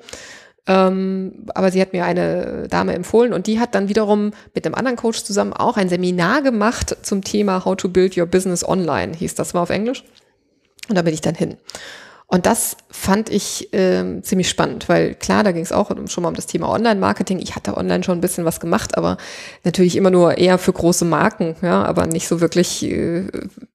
[0.66, 4.76] Ähm, aber sie hat mir eine Dame empfohlen und die hat dann wiederum mit einem
[4.76, 9.14] anderen Coach zusammen auch ein Seminar gemacht zum Thema How to Build Your Business Online,
[9.14, 10.06] hieß das, war auf Englisch.
[10.88, 11.58] Und da bin ich dann hin.
[12.34, 16.30] Und das fand ich ähm, ziemlich spannend, weil klar, da ging es auch schon mal
[16.30, 17.38] um das Thema Online-Marketing.
[17.38, 19.18] Ich hatte online schon ein bisschen was gemacht, aber
[19.64, 23.28] natürlich immer nur eher für große Marken, ja, aber nicht so wirklich äh,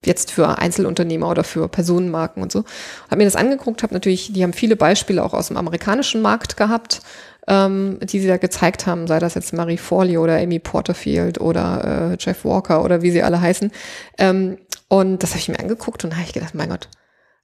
[0.05, 2.65] jetzt für Einzelunternehmer oder für Personenmarken und so.
[3.09, 6.57] Hab mir das angeguckt, habe natürlich, die haben viele Beispiele auch aus dem amerikanischen Markt
[6.57, 7.03] gehabt,
[7.47, 12.11] ähm, die sie da gezeigt haben, sei das jetzt Marie Forleo oder Amy Porterfield oder
[12.11, 13.71] äh, Jeff Walker oder wie sie alle heißen.
[14.19, 16.89] Ähm, und das habe ich mir angeguckt und habe ich gedacht, mein Gott,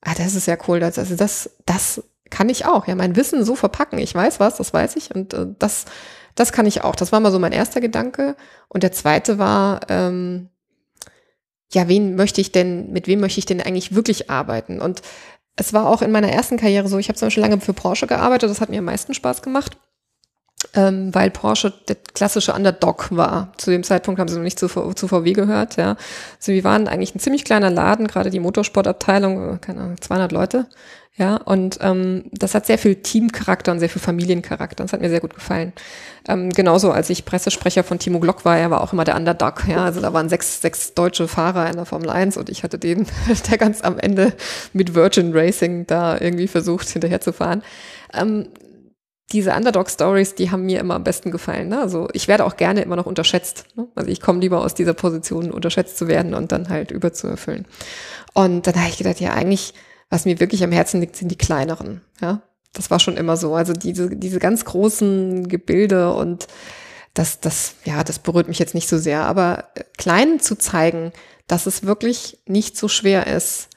[0.04, 0.80] ah, das ist ja cool.
[0.80, 2.86] Das, also das, das kann ich auch.
[2.86, 3.98] Ja, mein Wissen so verpacken.
[3.98, 5.14] Ich weiß was, das weiß ich.
[5.14, 5.86] Und äh, das,
[6.34, 6.96] das kann ich auch.
[6.96, 8.36] Das war mal so mein erster Gedanke.
[8.68, 10.48] Und der zweite war, ähm,
[11.72, 14.80] ja, wen möchte ich denn, mit wem möchte ich denn eigentlich wirklich arbeiten?
[14.80, 15.02] Und
[15.56, 18.06] es war auch in meiner ersten Karriere so, ich habe zum Beispiel lange für Porsche
[18.06, 19.76] gearbeitet, das hat mir am meisten Spaß gemacht.
[20.74, 23.52] Ähm, weil Porsche der klassische Underdog war.
[23.56, 25.76] Zu dem Zeitpunkt haben sie noch nicht zu, zu VW gehört.
[25.76, 25.96] Ja.
[26.38, 30.66] Also wir waren eigentlich ein ziemlich kleiner Laden, gerade die Motorsportabteilung, keine Ahnung, 200 Leute.
[31.16, 34.82] Ja, und ähm, das hat sehr viel Teamcharakter und sehr viel Familiencharakter.
[34.82, 35.72] Das hat mir sehr gut gefallen.
[36.26, 39.62] Ähm, genauso als ich Pressesprecher von Timo Glock war, er war auch immer der Underdog.
[39.68, 42.80] Ja, also da waren sechs, sechs deutsche Fahrer in der Formel 1 und ich hatte
[42.80, 43.06] den,
[43.50, 44.32] der ganz am Ende
[44.72, 47.62] mit Virgin Racing da irgendwie versucht, hinterher zu fahren.
[48.12, 48.48] Ähm,
[49.32, 51.68] diese Underdog-Stories, die haben mir immer am besten gefallen.
[51.68, 51.80] Ne?
[51.80, 53.66] Also ich werde auch gerne immer noch unterschätzt.
[53.74, 53.88] Ne?
[53.94, 57.66] Also ich komme lieber aus dieser Position, unterschätzt zu werden und dann halt überzuerfüllen.
[58.34, 59.74] Und dann habe ich gedacht, ja, eigentlich
[60.10, 62.00] was mir wirklich am Herzen liegt, sind die kleineren.
[62.20, 63.54] Ja, das war schon immer so.
[63.54, 66.46] Also diese, diese ganz großen Gebilde und
[67.14, 69.24] das, das, ja, das berührt mich jetzt nicht so sehr.
[69.24, 71.12] Aber kleinen zu zeigen,
[71.46, 73.68] dass es wirklich nicht so schwer ist,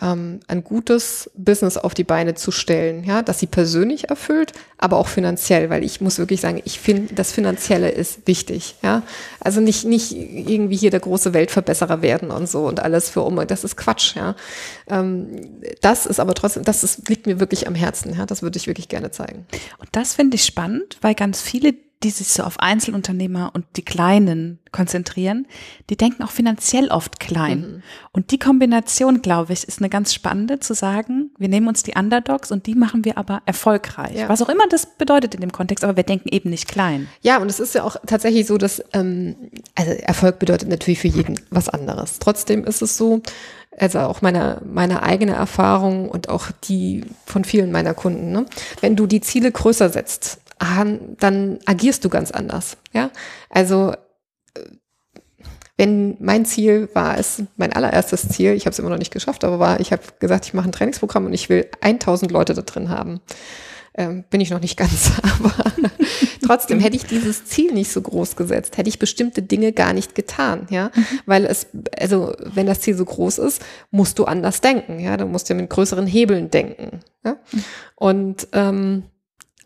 [0.00, 4.96] ähm, ein gutes Business auf die Beine zu stellen, ja, dass sie persönlich erfüllt, aber
[4.96, 9.02] auch finanziell, weil ich muss wirklich sagen, ich finde, das Finanzielle ist wichtig, ja.
[9.40, 13.36] Also nicht, nicht irgendwie hier der große Weltverbesserer werden und so und alles für um,
[13.46, 14.36] das ist Quatsch, ja.
[14.88, 18.26] Ähm, das ist aber trotzdem, das ist, liegt mir wirklich am Herzen, ja.
[18.26, 19.46] Das würde ich wirklich gerne zeigen.
[19.78, 23.84] Und das finde ich spannend, weil ganz viele die sich so auf Einzelunternehmer und die
[23.84, 25.46] Kleinen konzentrieren,
[25.90, 27.60] die denken auch finanziell oft klein.
[27.60, 27.82] Mhm.
[28.12, 31.94] Und die Kombination, glaube ich, ist eine ganz spannende zu sagen, wir nehmen uns die
[31.98, 34.14] Underdogs und die machen wir aber erfolgreich.
[34.14, 34.28] Ja.
[34.28, 37.08] Was auch immer das bedeutet in dem Kontext, aber wir denken eben nicht klein.
[37.22, 39.34] Ja, und es ist ja auch tatsächlich so, dass ähm,
[39.74, 42.20] also Erfolg bedeutet natürlich für jeden was anderes.
[42.20, 43.22] Trotzdem ist es so,
[43.76, 48.30] also auch meine, meine eigene Erfahrung und auch die von vielen meiner Kunden.
[48.30, 48.46] Ne?
[48.80, 52.76] Wenn du die Ziele größer setzt, dann agierst du ganz anders.
[52.92, 53.10] Ja,
[53.50, 53.92] also
[54.54, 54.60] äh,
[55.78, 59.44] wenn mein Ziel war es, mein allererstes Ziel, ich habe es immer noch nicht geschafft,
[59.44, 62.62] aber war, ich habe gesagt, ich mache ein Trainingsprogramm und ich will 1000 Leute da
[62.62, 63.20] drin haben.
[63.94, 65.52] Ähm, bin ich noch nicht ganz, aber
[66.44, 70.14] trotzdem hätte ich dieses Ziel nicht so groß gesetzt, hätte ich bestimmte Dinge gar nicht
[70.14, 71.04] getan, ja, mhm.
[71.26, 71.66] weil es,
[71.98, 75.56] also wenn das Ziel so groß ist, musst du anders denken, ja, du musst ja
[75.56, 77.64] mit größeren Hebeln denken, ja, mhm.
[77.96, 79.02] und ähm,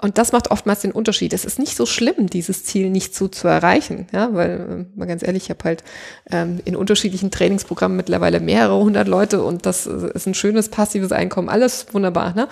[0.03, 1.33] und das macht oftmals den Unterschied.
[1.33, 5.07] Es ist nicht so schlimm, dieses Ziel nicht so zu erreichen, ja, weil, äh, mal
[5.07, 5.85] ganz ehrlich, ich habe halt
[6.31, 11.49] ähm, in unterschiedlichen Trainingsprogrammen mittlerweile mehrere hundert Leute und das ist ein schönes passives Einkommen,
[11.49, 12.49] alles wunderbar, ne?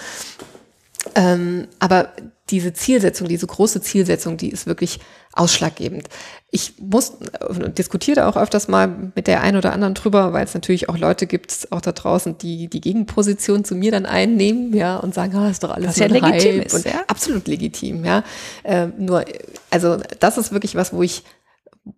[1.17, 2.11] Ähm, aber
[2.51, 5.01] diese Zielsetzung, diese große Zielsetzung, die ist wirklich
[5.33, 6.09] ausschlaggebend.
[6.51, 10.55] Ich muss äh, diskutiere auch öfters mal mit der einen oder anderen drüber, weil es
[10.55, 14.97] natürlich auch Leute gibt, auch da draußen, die die Gegenposition zu mir dann einnehmen, ja,
[14.97, 16.67] und sagen, ah, ist doch alles was ja legitim Hype.
[16.67, 17.05] ist, und ja?
[17.07, 18.25] absolut legitim, ja.
[18.65, 19.25] Äh, nur,
[19.71, 21.23] also das ist wirklich was, wo ich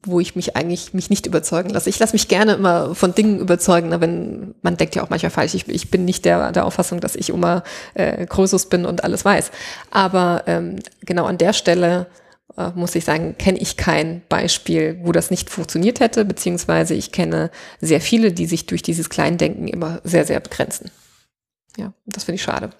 [0.04, 1.90] wo ich mich eigentlich mich nicht überzeugen lasse.
[1.90, 5.30] Ich lasse mich gerne immer von Dingen überzeugen, ne, wenn man denkt ja auch manchmal
[5.30, 5.54] falsch.
[5.54, 7.64] Ich, ich bin nicht der, der Auffassung, dass ich immer
[7.94, 9.50] äh, Krösus bin und alles weiß.
[9.90, 12.06] Aber ähm, genau an der Stelle
[12.56, 17.10] äh, muss ich sagen, kenne ich kein Beispiel, wo das nicht funktioniert hätte, beziehungsweise ich
[17.10, 20.90] kenne sehr viele, die sich durch dieses Kleindenken immer sehr, sehr begrenzen.
[21.76, 22.70] Ja, das finde ich schade.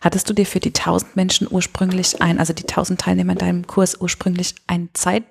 [0.00, 3.66] Hattest du dir für die 1000 Menschen ursprünglich ein, also die 1000 Teilnehmer in deinem
[3.66, 5.24] Kurs ursprünglich ein Zeit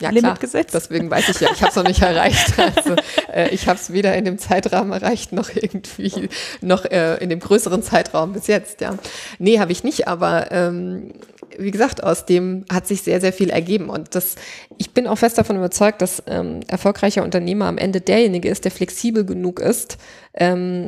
[0.00, 0.36] ja, klar.
[0.36, 0.74] gesetzt?
[0.74, 2.52] Deswegen weiß ich ja, ich habe es noch nicht erreicht.
[2.76, 2.96] Also,
[3.32, 6.28] äh, ich habe es weder in dem Zeitrahmen erreicht, noch irgendwie,
[6.60, 8.94] noch äh, in dem größeren Zeitraum bis jetzt, ja.
[9.38, 11.12] Nee, habe ich nicht, aber ähm,
[11.58, 13.88] wie gesagt, aus dem hat sich sehr, sehr viel ergeben.
[13.88, 14.34] Und das,
[14.78, 18.72] ich bin auch fest davon überzeugt, dass ähm, erfolgreicher Unternehmer am Ende derjenige ist, der
[18.72, 19.98] flexibel genug ist,
[20.34, 20.86] ähm,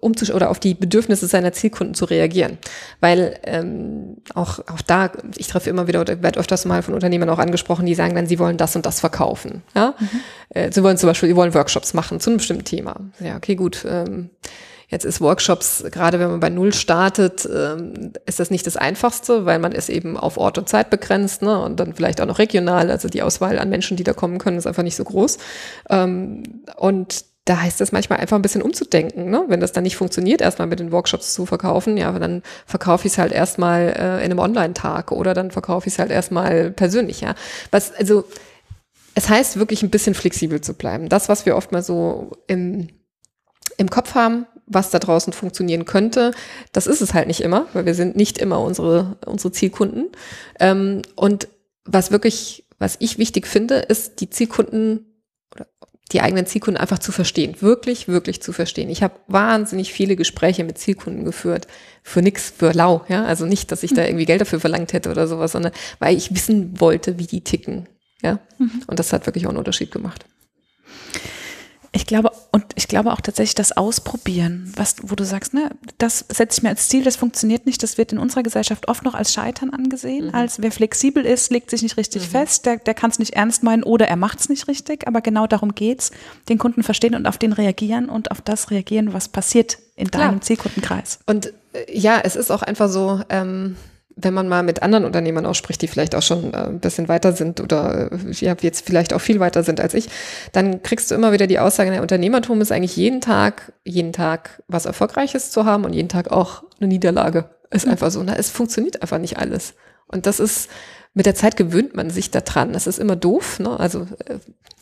[0.00, 2.58] um zu, oder auf die Bedürfnisse seiner Zielkunden zu reagieren.
[3.00, 7.30] Weil ähm, auch, auch da, ich treffe immer wieder oder werde öfters mal von Unternehmern
[7.30, 9.62] auch angesprochen, die sagen dann, sie wollen das und das verkaufen.
[9.74, 9.94] Ja?
[9.98, 10.08] Mhm.
[10.50, 12.96] Äh, sie wollen zum Beispiel, sie wollen Workshops machen zu einem bestimmten Thema.
[13.20, 13.84] Ja, okay, gut.
[13.88, 14.30] Ähm,
[14.90, 19.44] Jetzt ist Workshops, gerade wenn man bei Null startet, ähm, ist das nicht das Einfachste,
[19.44, 21.60] weil man ist eben auf Ort und Zeit begrenzt ne?
[21.60, 22.90] und dann vielleicht auch noch regional.
[22.90, 25.36] Also die Auswahl an Menschen, die da kommen können, ist einfach nicht so groß.
[25.90, 26.42] Ähm,
[26.76, 29.28] und da heißt es manchmal einfach ein bisschen umzudenken.
[29.28, 29.44] Ne?
[29.48, 33.12] Wenn das dann nicht funktioniert, erstmal mit den Workshops zu verkaufen, ja, dann verkaufe ich
[33.12, 37.20] es halt erstmal äh, in einem Online-Tag oder dann verkaufe ich es halt erstmal persönlich,
[37.20, 37.34] ja.
[37.70, 38.24] Was, also,
[39.18, 41.08] es heißt wirklich ein bisschen flexibel zu bleiben.
[41.08, 42.86] Das, was wir oft mal so im,
[43.76, 46.30] im Kopf haben, was da draußen funktionieren könnte.
[46.70, 50.06] Das ist es halt nicht immer, weil wir sind nicht immer unsere, unsere Zielkunden.
[50.60, 51.48] Ähm, und
[51.84, 55.04] was wirklich, was ich wichtig finde, ist die Zielkunden
[55.52, 55.66] oder
[56.12, 57.56] die eigenen Zielkunden einfach zu verstehen.
[57.58, 58.88] Wirklich, wirklich zu verstehen.
[58.88, 61.66] Ich habe wahnsinnig viele Gespräche mit Zielkunden geführt.
[62.04, 63.04] Für nix, für lau.
[63.08, 63.24] Ja?
[63.24, 66.32] Also nicht, dass ich da irgendwie Geld dafür verlangt hätte oder sowas, sondern weil ich
[66.32, 67.88] wissen wollte, wie die ticken.
[68.22, 68.38] Ja.
[68.58, 68.82] Mhm.
[68.86, 70.24] Und das hat wirklich auch einen Unterschied gemacht.
[71.92, 76.24] Ich glaube, und ich glaube auch tatsächlich das Ausprobieren, was, wo du sagst, ne, das
[76.28, 79.14] setze ich mir als Ziel, das funktioniert nicht, das wird in unserer Gesellschaft oft noch
[79.14, 80.34] als Scheitern angesehen, mhm.
[80.34, 82.30] als wer flexibel ist, legt sich nicht richtig mhm.
[82.30, 85.22] fest, der, der kann es nicht ernst meinen oder er macht es nicht richtig, aber
[85.22, 86.10] genau darum geht's,
[86.50, 90.28] den Kunden verstehen und auf den reagieren und auf das reagieren, was passiert in Klar.
[90.28, 91.20] deinem Zielkundenkreis.
[91.24, 93.76] Und äh, ja, es ist auch einfach so, ähm,
[94.20, 97.32] wenn man mal mit anderen Unternehmern ausspricht, die vielleicht auch schon äh, ein bisschen weiter
[97.32, 100.08] sind oder äh, ja, jetzt vielleicht auch viel weiter sind als ich,
[100.52, 104.62] dann kriegst du immer wieder die Aussage, der Unternehmertum ist eigentlich jeden Tag, jeden Tag
[104.66, 107.48] was Erfolgreiches zu haben und jeden Tag auch eine Niederlage.
[107.70, 107.92] Ist mhm.
[107.92, 108.22] einfach so.
[108.22, 109.74] Na, es funktioniert einfach nicht alles.
[110.08, 110.68] Und das ist,
[111.14, 112.72] mit der Zeit gewöhnt man sich daran.
[112.72, 113.78] Das ist immer doof, ne?
[113.78, 114.38] Also äh,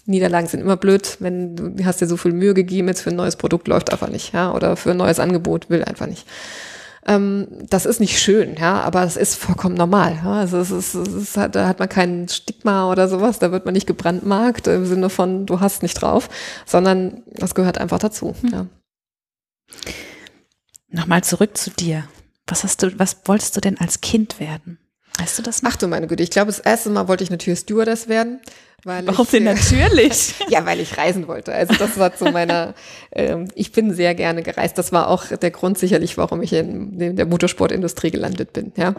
[0.06, 3.16] Niederlagen sind immer blöd, wenn du hast dir so viel Mühe gegeben, jetzt für ein
[3.16, 6.26] neues Produkt läuft einfach nicht, ja, oder für ein neues Angebot will einfach nicht.
[7.08, 10.18] Ähm, das ist nicht schön, ja, aber es ist vollkommen normal.
[10.24, 10.32] Ja?
[10.40, 13.74] Also es ist, es ist, da hat man kein Stigma oder sowas, da wird man
[13.74, 16.28] nicht gebrandmarkt im Sinne von, du hast nicht drauf,
[16.66, 18.34] sondern das gehört einfach dazu.
[18.40, 18.52] Hm.
[18.52, 18.66] Ja.
[20.88, 22.08] Nochmal zurück zu dir.
[22.46, 24.78] Was hast du, was wolltest du denn als Kind werden?
[25.18, 25.72] Weißt du das noch?
[25.72, 28.40] Ach du meine Güte, ich glaube, das erste Mal wollte ich natürlich Stewardess werden.
[28.86, 30.36] Weil Warum denn natürlich?
[30.48, 31.52] ja, weil ich reisen wollte.
[31.52, 32.72] Also das war zu meiner,
[33.10, 34.78] ähm, ich bin sehr gerne gereist.
[34.78, 38.70] Das war auch der Grund sicherlich, warum ich in, in der Motorsportindustrie gelandet bin.
[38.76, 38.94] Ja.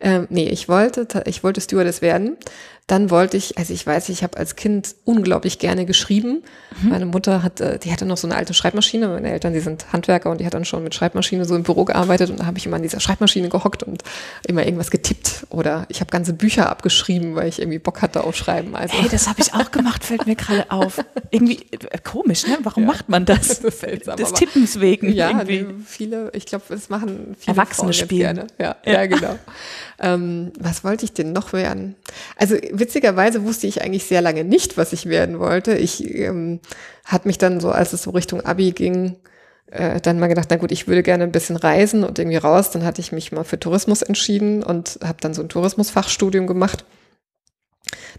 [0.00, 2.36] Ähm, nee, ich wollte, ich wollte Stewardess werden.
[2.88, 6.42] Dann wollte ich, also ich weiß, ich habe als Kind unglaublich gerne geschrieben.
[6.80, 6.88] Mhm.
[6.88, 9.08] Meine Mutter hat, äh, die hatte noch so eine alte Schreibmaschine.
[9.08, 11.84] Meine Eltern, die sind Handwerker und die hat dann schon mit Schreibmaschine so im Büro
[11.84, 14.04] gearbeitet und da habe ich immer an dieser Schreibmaschine gehockt und
[14.46, 18.34] immer irgendwas getippt oder ich habe ganze Bücher abgeschrieben, weil ich irgendwie Bock hatte auf
[18.34, 18.74] Schreiben.
[18.74, 18.96] Also.
[18.96, 21.04] Hey, das habe ich auch gemacht, fällt mir gerade auf.
[21.30, 22.56] Irgendwie äh, komisch, ne?
[22.62, 22.86] Warum ja.
[22.86, 23.60] macht man das?
[23.60, 25.12] das seltsam, Des Tippens wegen.
[25.12, 25.66] Ja, irgendwie.
[25.84, 28.36] viele, ich glaube, das machen viele Erwachsene spielen.
[28.36, 28.46] Gerne.
[28.58, 28.92] Ja, ja.
[28.92, 29.38] ja genau.
[30.00, 31.96] Ähm, was wollte ich denn noch werden?
[32.36, 35.74] Also witzigerweise wusste ich eigentlich sehr lange nicht, was ich werden wollte.
[35.74, 36.60] Ich ähm,
[37.04, 39.16] hat mich dann so, als es so Richtung Abi ging,
[39.70, 42.70] äh, dann mal gedacht, na gut, ich würde gerne ein bisschen reisen und irgendwie raus.
[42.70, 46.84] Dann hatte ich mich mal für Tourismus entschieden und habe dann so ein Tourismusfachstudium gemacht.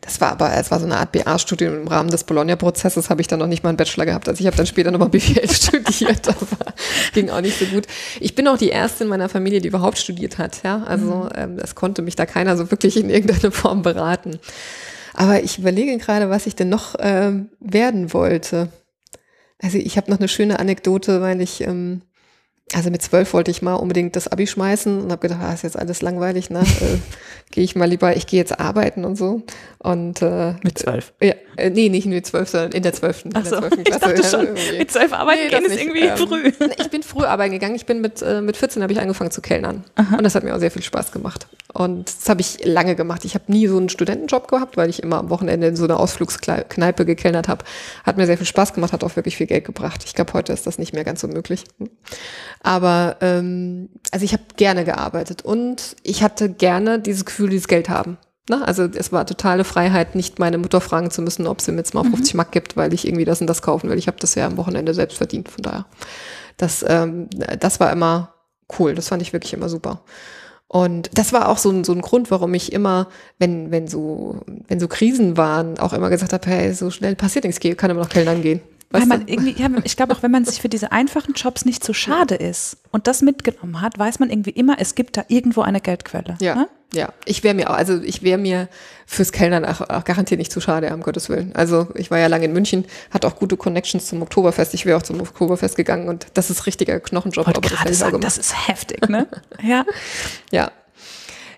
[0.02, 3.28] Das war aber, es war so eine Art BA-Studium im Rahmen des Bologna-Prozesses, habe ich
[3.28, 4.28] dann noch nicht mal einen Bachelor gehabt.
[4.28, 6.74] Also ich habe dann später nochmal BWL studiert, aber
[7.14, 7.86] ging auch nicht so gut.
[8.20, 10.64] Ich bin auch die erste in meiner Familie, die überhaupt studiert hat.
[10.64, 11.30] Ja, also mhm.
[11.36, 14.40] ähm, es konnte mich da keiner so wirklich in irgendeine Form beraten.
[15.14, 18.70] Aber ich überlege gerade, was ich denn noch ähm, werden wollte.
[19.62, 22.02] Also ich habe noch eine schöne Anekdote, weil ich ähm,
[22.76, 25.64] also mit zwölf wollte ich mal unbedingt das Abi schmeißen und habe gedacht, ah, ist
[25.64, 26.60] jetzt alles langweilig, ne?
[26.82, 26.98] äh,
[27.52, 29.42] gehe ich mal lieber, ich gehe jetzt arbeiten und so.
[29.80, 31.14] Und äh, mit zwölf?
[31.22, 33.84] Ja, äh, nee, nicht mit zwölf, sondern in der zwölften, Ach so, in der zwölften
[33.86, 34.14] Klasse.
[34.14, 36.52] Ich dachte schon, mit zwölf arbeiten nee, gehen ist irgendwie ähm, früh.
[36.80, 37.76] Ich bin früh arbeiten gegangen.
[37.76, 40.18] Ich bin mit äh, mit 14 habe ich angefangen zu kellnern Aha.
[40.18, 41.48] und das hat mir auch sehr viel Spaß gemacht.
[41.72, 43.26] Und das habe ich lange gemacht.
[43.26, 46.00] Ich habe nie so einen Studentenjob gehabt, weil ich immer am Wochenende in so einer
[46.00, 47.64] Ausflugskneipe gekellnert habe.
[48.04, 50.04] Hat mir sehr viel Spaß gemacht, hat auch wirklich viel Geld gebracht.
[50.06, 51.66] Ich glaube, heute ist das nicht mehr ganz so möglich.
[52.62, 57.90] Aber ähm, also ich habe gerne gearbeitet und ich hatte gerne dieses Gefühl, dieses Geld
[57.90, 58.18] haben.
[58.50, 58.68] Ne?
[58.68, 61.94] Also es war totale Freiheit, nicht meine Mutter fragen zu müssen, ob sie mir jetzt
[61.94, 62.38] mal 50 mhm.
[62.38, 63.98] Mark gibt, weil ich irgendwie das und das kaufen will.
[63.98, 65.86] Ich habe das ja am Wochenende selbst verdient, von daher.
[66.58, 68.34] Das, ähm, das war immer
[68.78, 70.02] cool, das fand ich wirklich immer super.
[70.68, 73.08] Und das war auch so ein, so ein Grund, warum ich immer,
[73.40, 77.46] wenn, wenn so, wenn so Krisen waren, auch immer gesagt habe, hey, so schnell passiert
[77.46, 78.62] nichts, ich kann immer noch Kellnern gehen.
[78.92, 81.84] Weil man irgendwie, ja, ich glaube auch, wenn man sich für diese einfachen Jobs nicht
[81.84, 85.62] zu schade ist und das mitgenommen hat, weiß man irgendwie immer, es gibt da irgendwo
[85.62, 86.38] eine Geldquelle.
[86.42, 86.56] Ja.
[86.56, 86.70] Ne?
[86.94, 88.68] Ja, ich wäre mir auch, also ich wäre mir
[89.06, 91.56] fürs Kellnern auch, auch garantiert nicht zu schade, um Gottes Willen.
[91.56, 94.74] Also ich war ja lange in München, hatte auch gute Connections zum Oktoberfest.
[94.74, 97.48] Ich wäre auch zum Oktoberfest gegangen und das ist richtiger Knochenjob.
[97.48, 99.28] aber das, sagen, das ist heftig, ne?
[99.62, 99.86] ja.
[100.52, 100.72] Ja.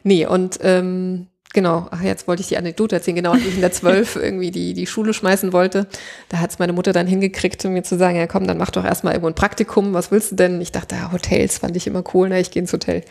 [0.04, 3.18] Nee, und ähm, Genau, ach, jetzt wollte ich die Anekdote erzählen.
[3.18, 5.88] Genau, als ich in der Zwölf irgendwie die, die Schule schmeißen wollte,
[6.30, 8.72] da hat es meine Mutter dann hingekriegt, um mir zu sagen, ja komm, dann mach
[8.72, 10.62] doch erstmal irgendwo ein Praktikum, was willst du denn?
[10.62, 13.04] Ich dachte, ja, Hotels fand ich immer cool, na, ich gehe ins Hotel.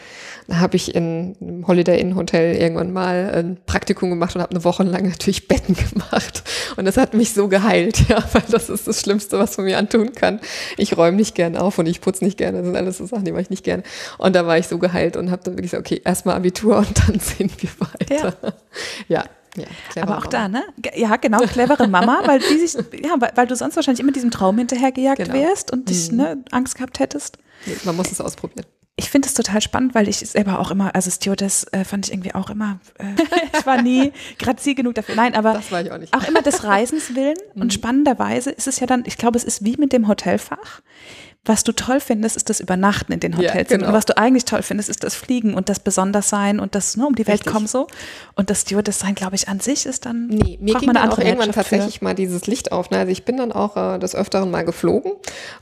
[0.47, 4.53] Da habe ich in einem Holiday Inn Hotel irgendwann mal ein Praktikum gemacht und habe
[4.53, 6.43] eine Woche lang natürlich Betten gemacht.
[6.77, 9.79] Und das hat mich so geheilt, ja, weil das ist das Schlimmste, was man mir
[9.79, 10.41] antun kann.
[10.77, 12.59] Ich räume nicht gern auf und ich putze nicht gerne.
[12.59, 13.83] Das sind alles so Sachen, die mache ich nicht gerne.
[14.19, 17.09] Und da war ich so geheilt und habe dann wirklich gesagt, okay, erstmal Abitur und
[17.09, 18.37] dann sehen wir weiter.
[19.09, 19.25] Ja.
[19.25, 19.25] ja.
[19.57, 20.31] Ja, aber auch Mama.
[20.31, 20.63] da, ne?
[20.95, 24.31] Ja, genau, clevere Mama, weil die sich, ja, weil, weil du sonst wahrscheinlich immer diesem
[24.31, 25.35] Traum hinterhergejagt genau.
[25.35, 26.17] wärst und dich, mhm.
[26.19, 27.37] ne, Angst gehabt hättest.
[27.85, 28.65] Man muss es ausprobieren.
[29.01, 32.13] Ich finde es total spannend, weil ich selber auch immer, also Stewardess äh, fand ich
[32.13, 33.07] irgendwie auch immer, äh,
[33.59, 35.15] ich war nie grazil genug dafür.
[35.15, 37.39] Nein, aber auch, auch immer des Reisens willen.
[37.55, 37.71] Und mhm.
[37.71, 40.83] spannenderweise ist es ja dann, ich glaube, es ist wie mit dem Hotelfach
[41.47, 43.71] was du toll findest, ist das Übernachten in den Hotels.
[43.71, 43.89] Ja, genau.
[43.89, 47.07] Und was du eigentlich toll findest, ist das Fliegen und das Besondersein und das ne,
[47.07, 47.53] um die Welt Richtig.
[47.53, 47.87] kommen so.
[48.35, 50.27] Und das Stewardess-Sein, glaube ich, an sich ist dann.
[50.27, 52.91] Nee, mir ging dann auch irgendwann tatsächlich mal dieses Licht auf.
[52.91, 52.99] Ne?
[52.99, 55.13] Also ich bin dann auch äh, des Öfteren mal geflogen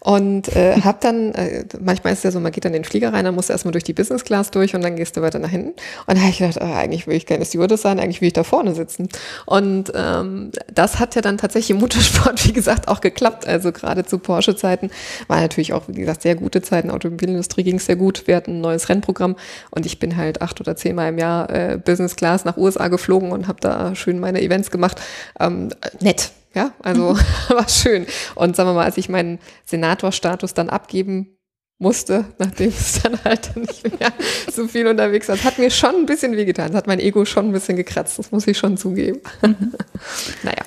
[0.01, 3.13] Und äh, hab dann, äh, manchmal ist ja so, man geht dann in den Flieger
[3.13, 5.39] rein, dann musst du erstmal durch die Business Class durch und dann gehst du weiter
[5.39, 5.75] nach hinten.
[6.07, 8.35] Und da habe ich gedacht, oh, eigentlich will ich keine Stewardess sein, eigentlich will ich
[8.35, 9.09] da vorne sitzen.
[9.47, 13.47] Und ähm, das hat ja dann tatsächlich im Motorsport, wie gesagt, auch geklappt.
[13.47, 14.91] Also gerade zu Porsche-Zeiten
[15.29, 16.91] war natürlich auch, wie gesagt, sehr gute Zeiten.
[16.91, 18.27] Automobilindustrie ging es sehr gut.
[18.27, 19.37] Wir hatten ein neues Rennprogramm
[19.71, 23.33] und ich bin halt acht oder zehnmal im Jahr äh, Business Class nach USA geflogen
[23.33, 25.01] und habe da schön meine Events gemacht.
[25.41, 27.19] Ähm, nett, ja, also mhm.
[27.49, 28.07] war schön.
[28.35, 31.39] Und sagen wir mal, als ich meinen Senatorstatus dann abgeben
[31.79, 34.13] musste, nachdem es dann halt nicht mehr
[34.51, 35.43] so viel unterwegs war.
[35.43, 36.69] hat mir schon ein bisschen wehgetan.
[36.69, 39.21] Das hat mein Ego schon ein bisschen gekratzt, das muss ich schon zugeben.
[39.43, 39.75] Mhm.
[40.43, 40.65] naja.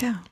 [0.00, 0.22] Ja.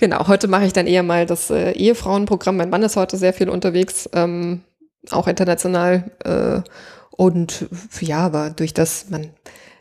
[0.00, 2.56] Genau, heute mache ich dann eher mal das äh, Ehefrauenprogramm.
[2.56, 4.62] Mein Mann ist heute sehr viel unterwegs, ähm,
[5.10, 6.04] auch international.
[6.24, 6.62] Äh,
[7.10, 7.68] und
[8.00, 9.30] ja, aber durch das, man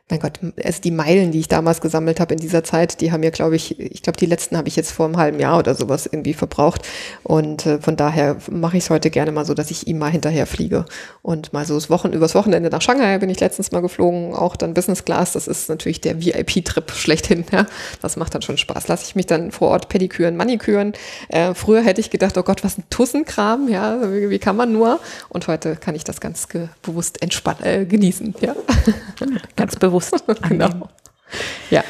[0.09, 3.19] mein Gott, also die Meilen, die ich damals gesammelt habe in dieser Zeit, die haben
[3.19, 5.75] mir, glaube ich, ich glaube, die letzten habe ich jetzt vor einem halben Jahr oder
[5.75, 6.83] sowas irgendwie verbraucht.
[7.23, 10.09] Und äh, von daher mache ich es heute gerne mal so, dass ich ihm mal
[10.09, 10.85] hinterher fliege.
[11.23, 14.55] Und mal so das Wochen, übers Wochenende nach Shanghai bin ich letztens mal geflogen, auch
[14.55, 15.33] dann Business Class.
[15.33, 17.43] Das ist natürlich der VIP-Trip schlechthin.
[17.51, 17.65] Ja.
[18.01, 18.87] Das macht dann schon Spaß.
[18.87, 20.93] Lasse ich mich dann vor Ort pediküren, maniküren.
[21.27, 24.71] Äh, früher hätte ich gedacht, oh Gott, was ein Tussenkram, ja, wie, wie kann man
[24.71, 25.01] nur?
[25.27, 26.47] Und heute kann ich das ganz
[26.81, 28.55] bewusst entspannen, äh, genießen, ja.
[29.57, 30.89] Ganz bewusst bewusst genau.
[31.69, 31.83] Ja.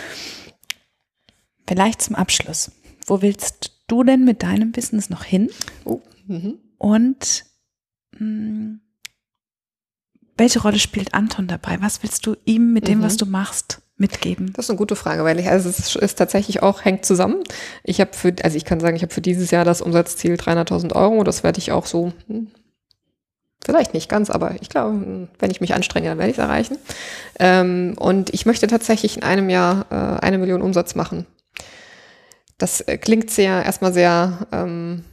[1.67, 2.72] Vielleicht zum Abschluss.
[3.06, 5.50] Wo willst du denn mit deinem Business noch hin?
[5.86, 6.02] Oh.
[6.28, 6.60] Mhm.
[6.78, 7.46] Und
[8.13, 8.82] mh, hm,
[10.38, 11.78] welche Rolle spielt Anton dabei?
[11.82, 13.04] Was willst du ihm mit dem, mhm.
[13.04, 14.54] was du machst, mitgeben?
[14.54, 17.43] Das ist eine gute Frage, weil ich, also es ist, ist tatsächlich auch, hängt zusammen.
[17.84, 20.93] Ich habe für, also ich kann sagen, ich habe für dieses Jahr das Umsatzziel 300.000
[20.93, 21.24] Euro.
[21.24, 22.52] Das werde ich auch so hm,
[23.63, 26.78] Vielleicht nicht ganz, aber ich glaube, wenn ich mich anstrenge, dann werde ich es erreichen.
[27.39, 31.26] Ähm, und ich möchte tatsächlich in einem Jahr äh, eine Million Umsatz machen.
[32.58, 35.04] Das äh, klingt sehr, erstmal sehr, ähm,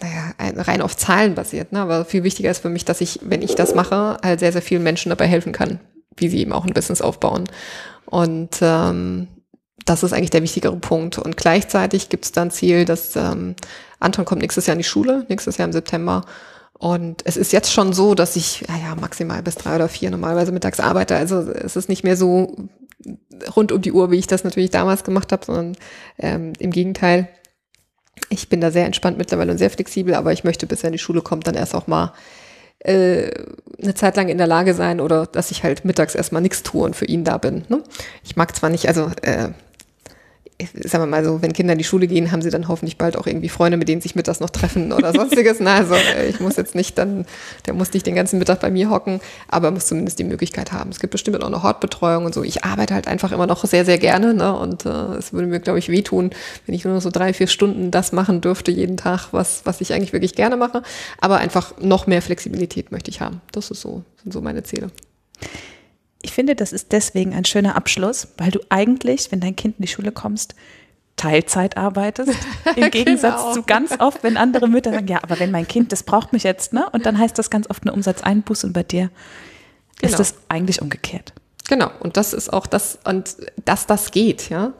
[0.00, 1.80] naja, rein auf Zahlen basiert, ne?
[1.80, 4.62] aber viel wichtiger ist für mich, dass ich, wenn ich das mache, halt sehr, sehr
[4.62, 5.78] vielen Menschen dabei helfen kann,
[6.16, 7.44] wie sie eben auch ein Business aufbauen.
[8.06, 9.28] Und ähm,
[9.84, 11.18] das ist eigentlich der wichtigere Punkt.
[11.18, 13.54] Und gleichzeitig gibt es dann Ziel, dass ähm,
[14.00, 16.24] Anton kommt nächstes Jahr in die Schule, nächstes Jahr im September.
[16.78, 20.52] Und es ist jetzt schon so, dass ich ja, maximal bis drei oder vier normalerweise
[20.52, 21.16] mittags arbeite.
[21.16, 22.68] Also es ist nicht mehr so
[23.56, 25.76] rund um die Uhr, wie ich das natürlich damals gemacht habe, sondern
[26.18, 27.28] ähm, im Gegenteil.
[28.28, 30.92] Ich bin da sehr entspannt mittlerweile und sehr flexibel, aber ich möchte, bis er in
[30.92, 32.12] die Schule kommt, dann erst auch mal
[32.80, 33.30] äh,
[33.82, 36.84] eine Zeit lang in der Lage sein oder dass ich halt mittags erstmal nichts tue
[36.84, 37.64] und für ihn da bin.
[37.68, 37.82] Ne?
[38.22, 39.50] Ich mag zwar nicht, also äh,
[40.74, 43.16] sagen wir mal so, wenn Kinder in die Schule gehen, haben sie dann hoffentlich bald
[43.16, 45.58] auch irgendwie Freunde, mit denen sich mittags noch treffen oder sonstiges.
[45.60, 47.26] Na, also äh, ich muss jetzt nicht dann,
[47.66, 50.90] der muss nicht den ganzen Mittag bei mir hocken, aber muss zumindest die Möglichkeit haben.
[50.90, 52.42] Es gibt bestimmt auch eine Hortbetreuung und so.
[52.42, 54.56] Ich arbeite halt einfach immer noch sehr, sehr gerne ne?
[54.56, 56.30] und äh, es würde mir, glaube ich, wehtun,
[56.66, 59.80] wenn ich nur noch so drei, vier Stunden das machen dürfte jeden Tag, was, was
[59.80, 60.82] ich eigentlich wirklich gerne mache.
[61.20, 63.40] Aber einfach noch mehr Flexibilität möchte ich haben.
[63.52, 64.90] Das ist so, sind so meine Ziele.
[66.24, 69.82] Ich finde, das ist deswegen ein schöner Abschluss, weil du eigentlich, wenn dein Kind in
[69.82, 70.54] die Schule kommst,
[71.16, 72.32] Teilzeit arbeitest.
[72.76, 73.52] Im Gegensatz genau.
[73.52, 76.42] zu ganz oft, wenn andere Mütter sagen, ja, aber wenn mein Kind, das braucht mich
[76.42, 76.88] jetzt, ne?
[76.90, 79.10] Und dann heißt das ganz oft eine Umsatzeinbuß und bei dir
[79.98, 80.10] genau.
[80.10, 81.34] ist das eigentlich umgekehrt.
[81.66, 84.74] Genau, und das ist auch das, und dass das geht, ja.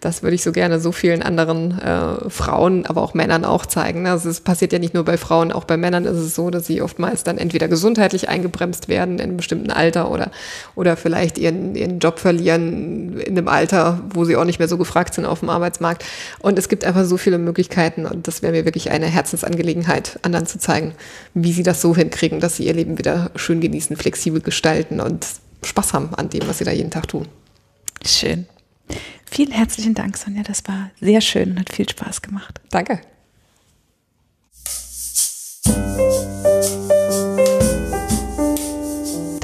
[0.00, 4.02] Das würde ich so gerne so vielen anderen äh, Frauen, aber auch Männern auch zeigen.
[4.02, 4.10] Ne?
[4.10, 6.66] Also es passiert ja nicht nur bei Frauen, auch bei Männern ist es so, dass
[6.66, 10.30] sie oftmals dann entweder gesundheitlich eingebremst werden in einem bestimmten Alter oder,
[10.74, 14.76] oder vielleicht ihren, ihren Job verlieren in einem Alter, wo sie auch nicht mehr so
[14.76, 16.04] gefragt sind auf dem Arbeitsmarkt.
[16.40, 20.44] Und es gibt einfach so viele Möglichkeiten und das wäre mir wirklich eine Herzensangelegenheit, anderen
[20.44, 20.92] zu zeigen,
[21.32, 25.26] wie sie das so hinkriegen, dass sie ihr Leben wieder schön genießen, flexibel gestalten und
[25.66, 27.28] Spaß haben an dem, was sie da jeden Tag tun.
[28.04, 28.46] Schön.
[29.28, 30.42] Vielen herzlichen Dank, Sonja.
[30.42, 32.60] Das war sehr schön und hat viel Spaß gemacht.
[32.70, 33.00] Danke.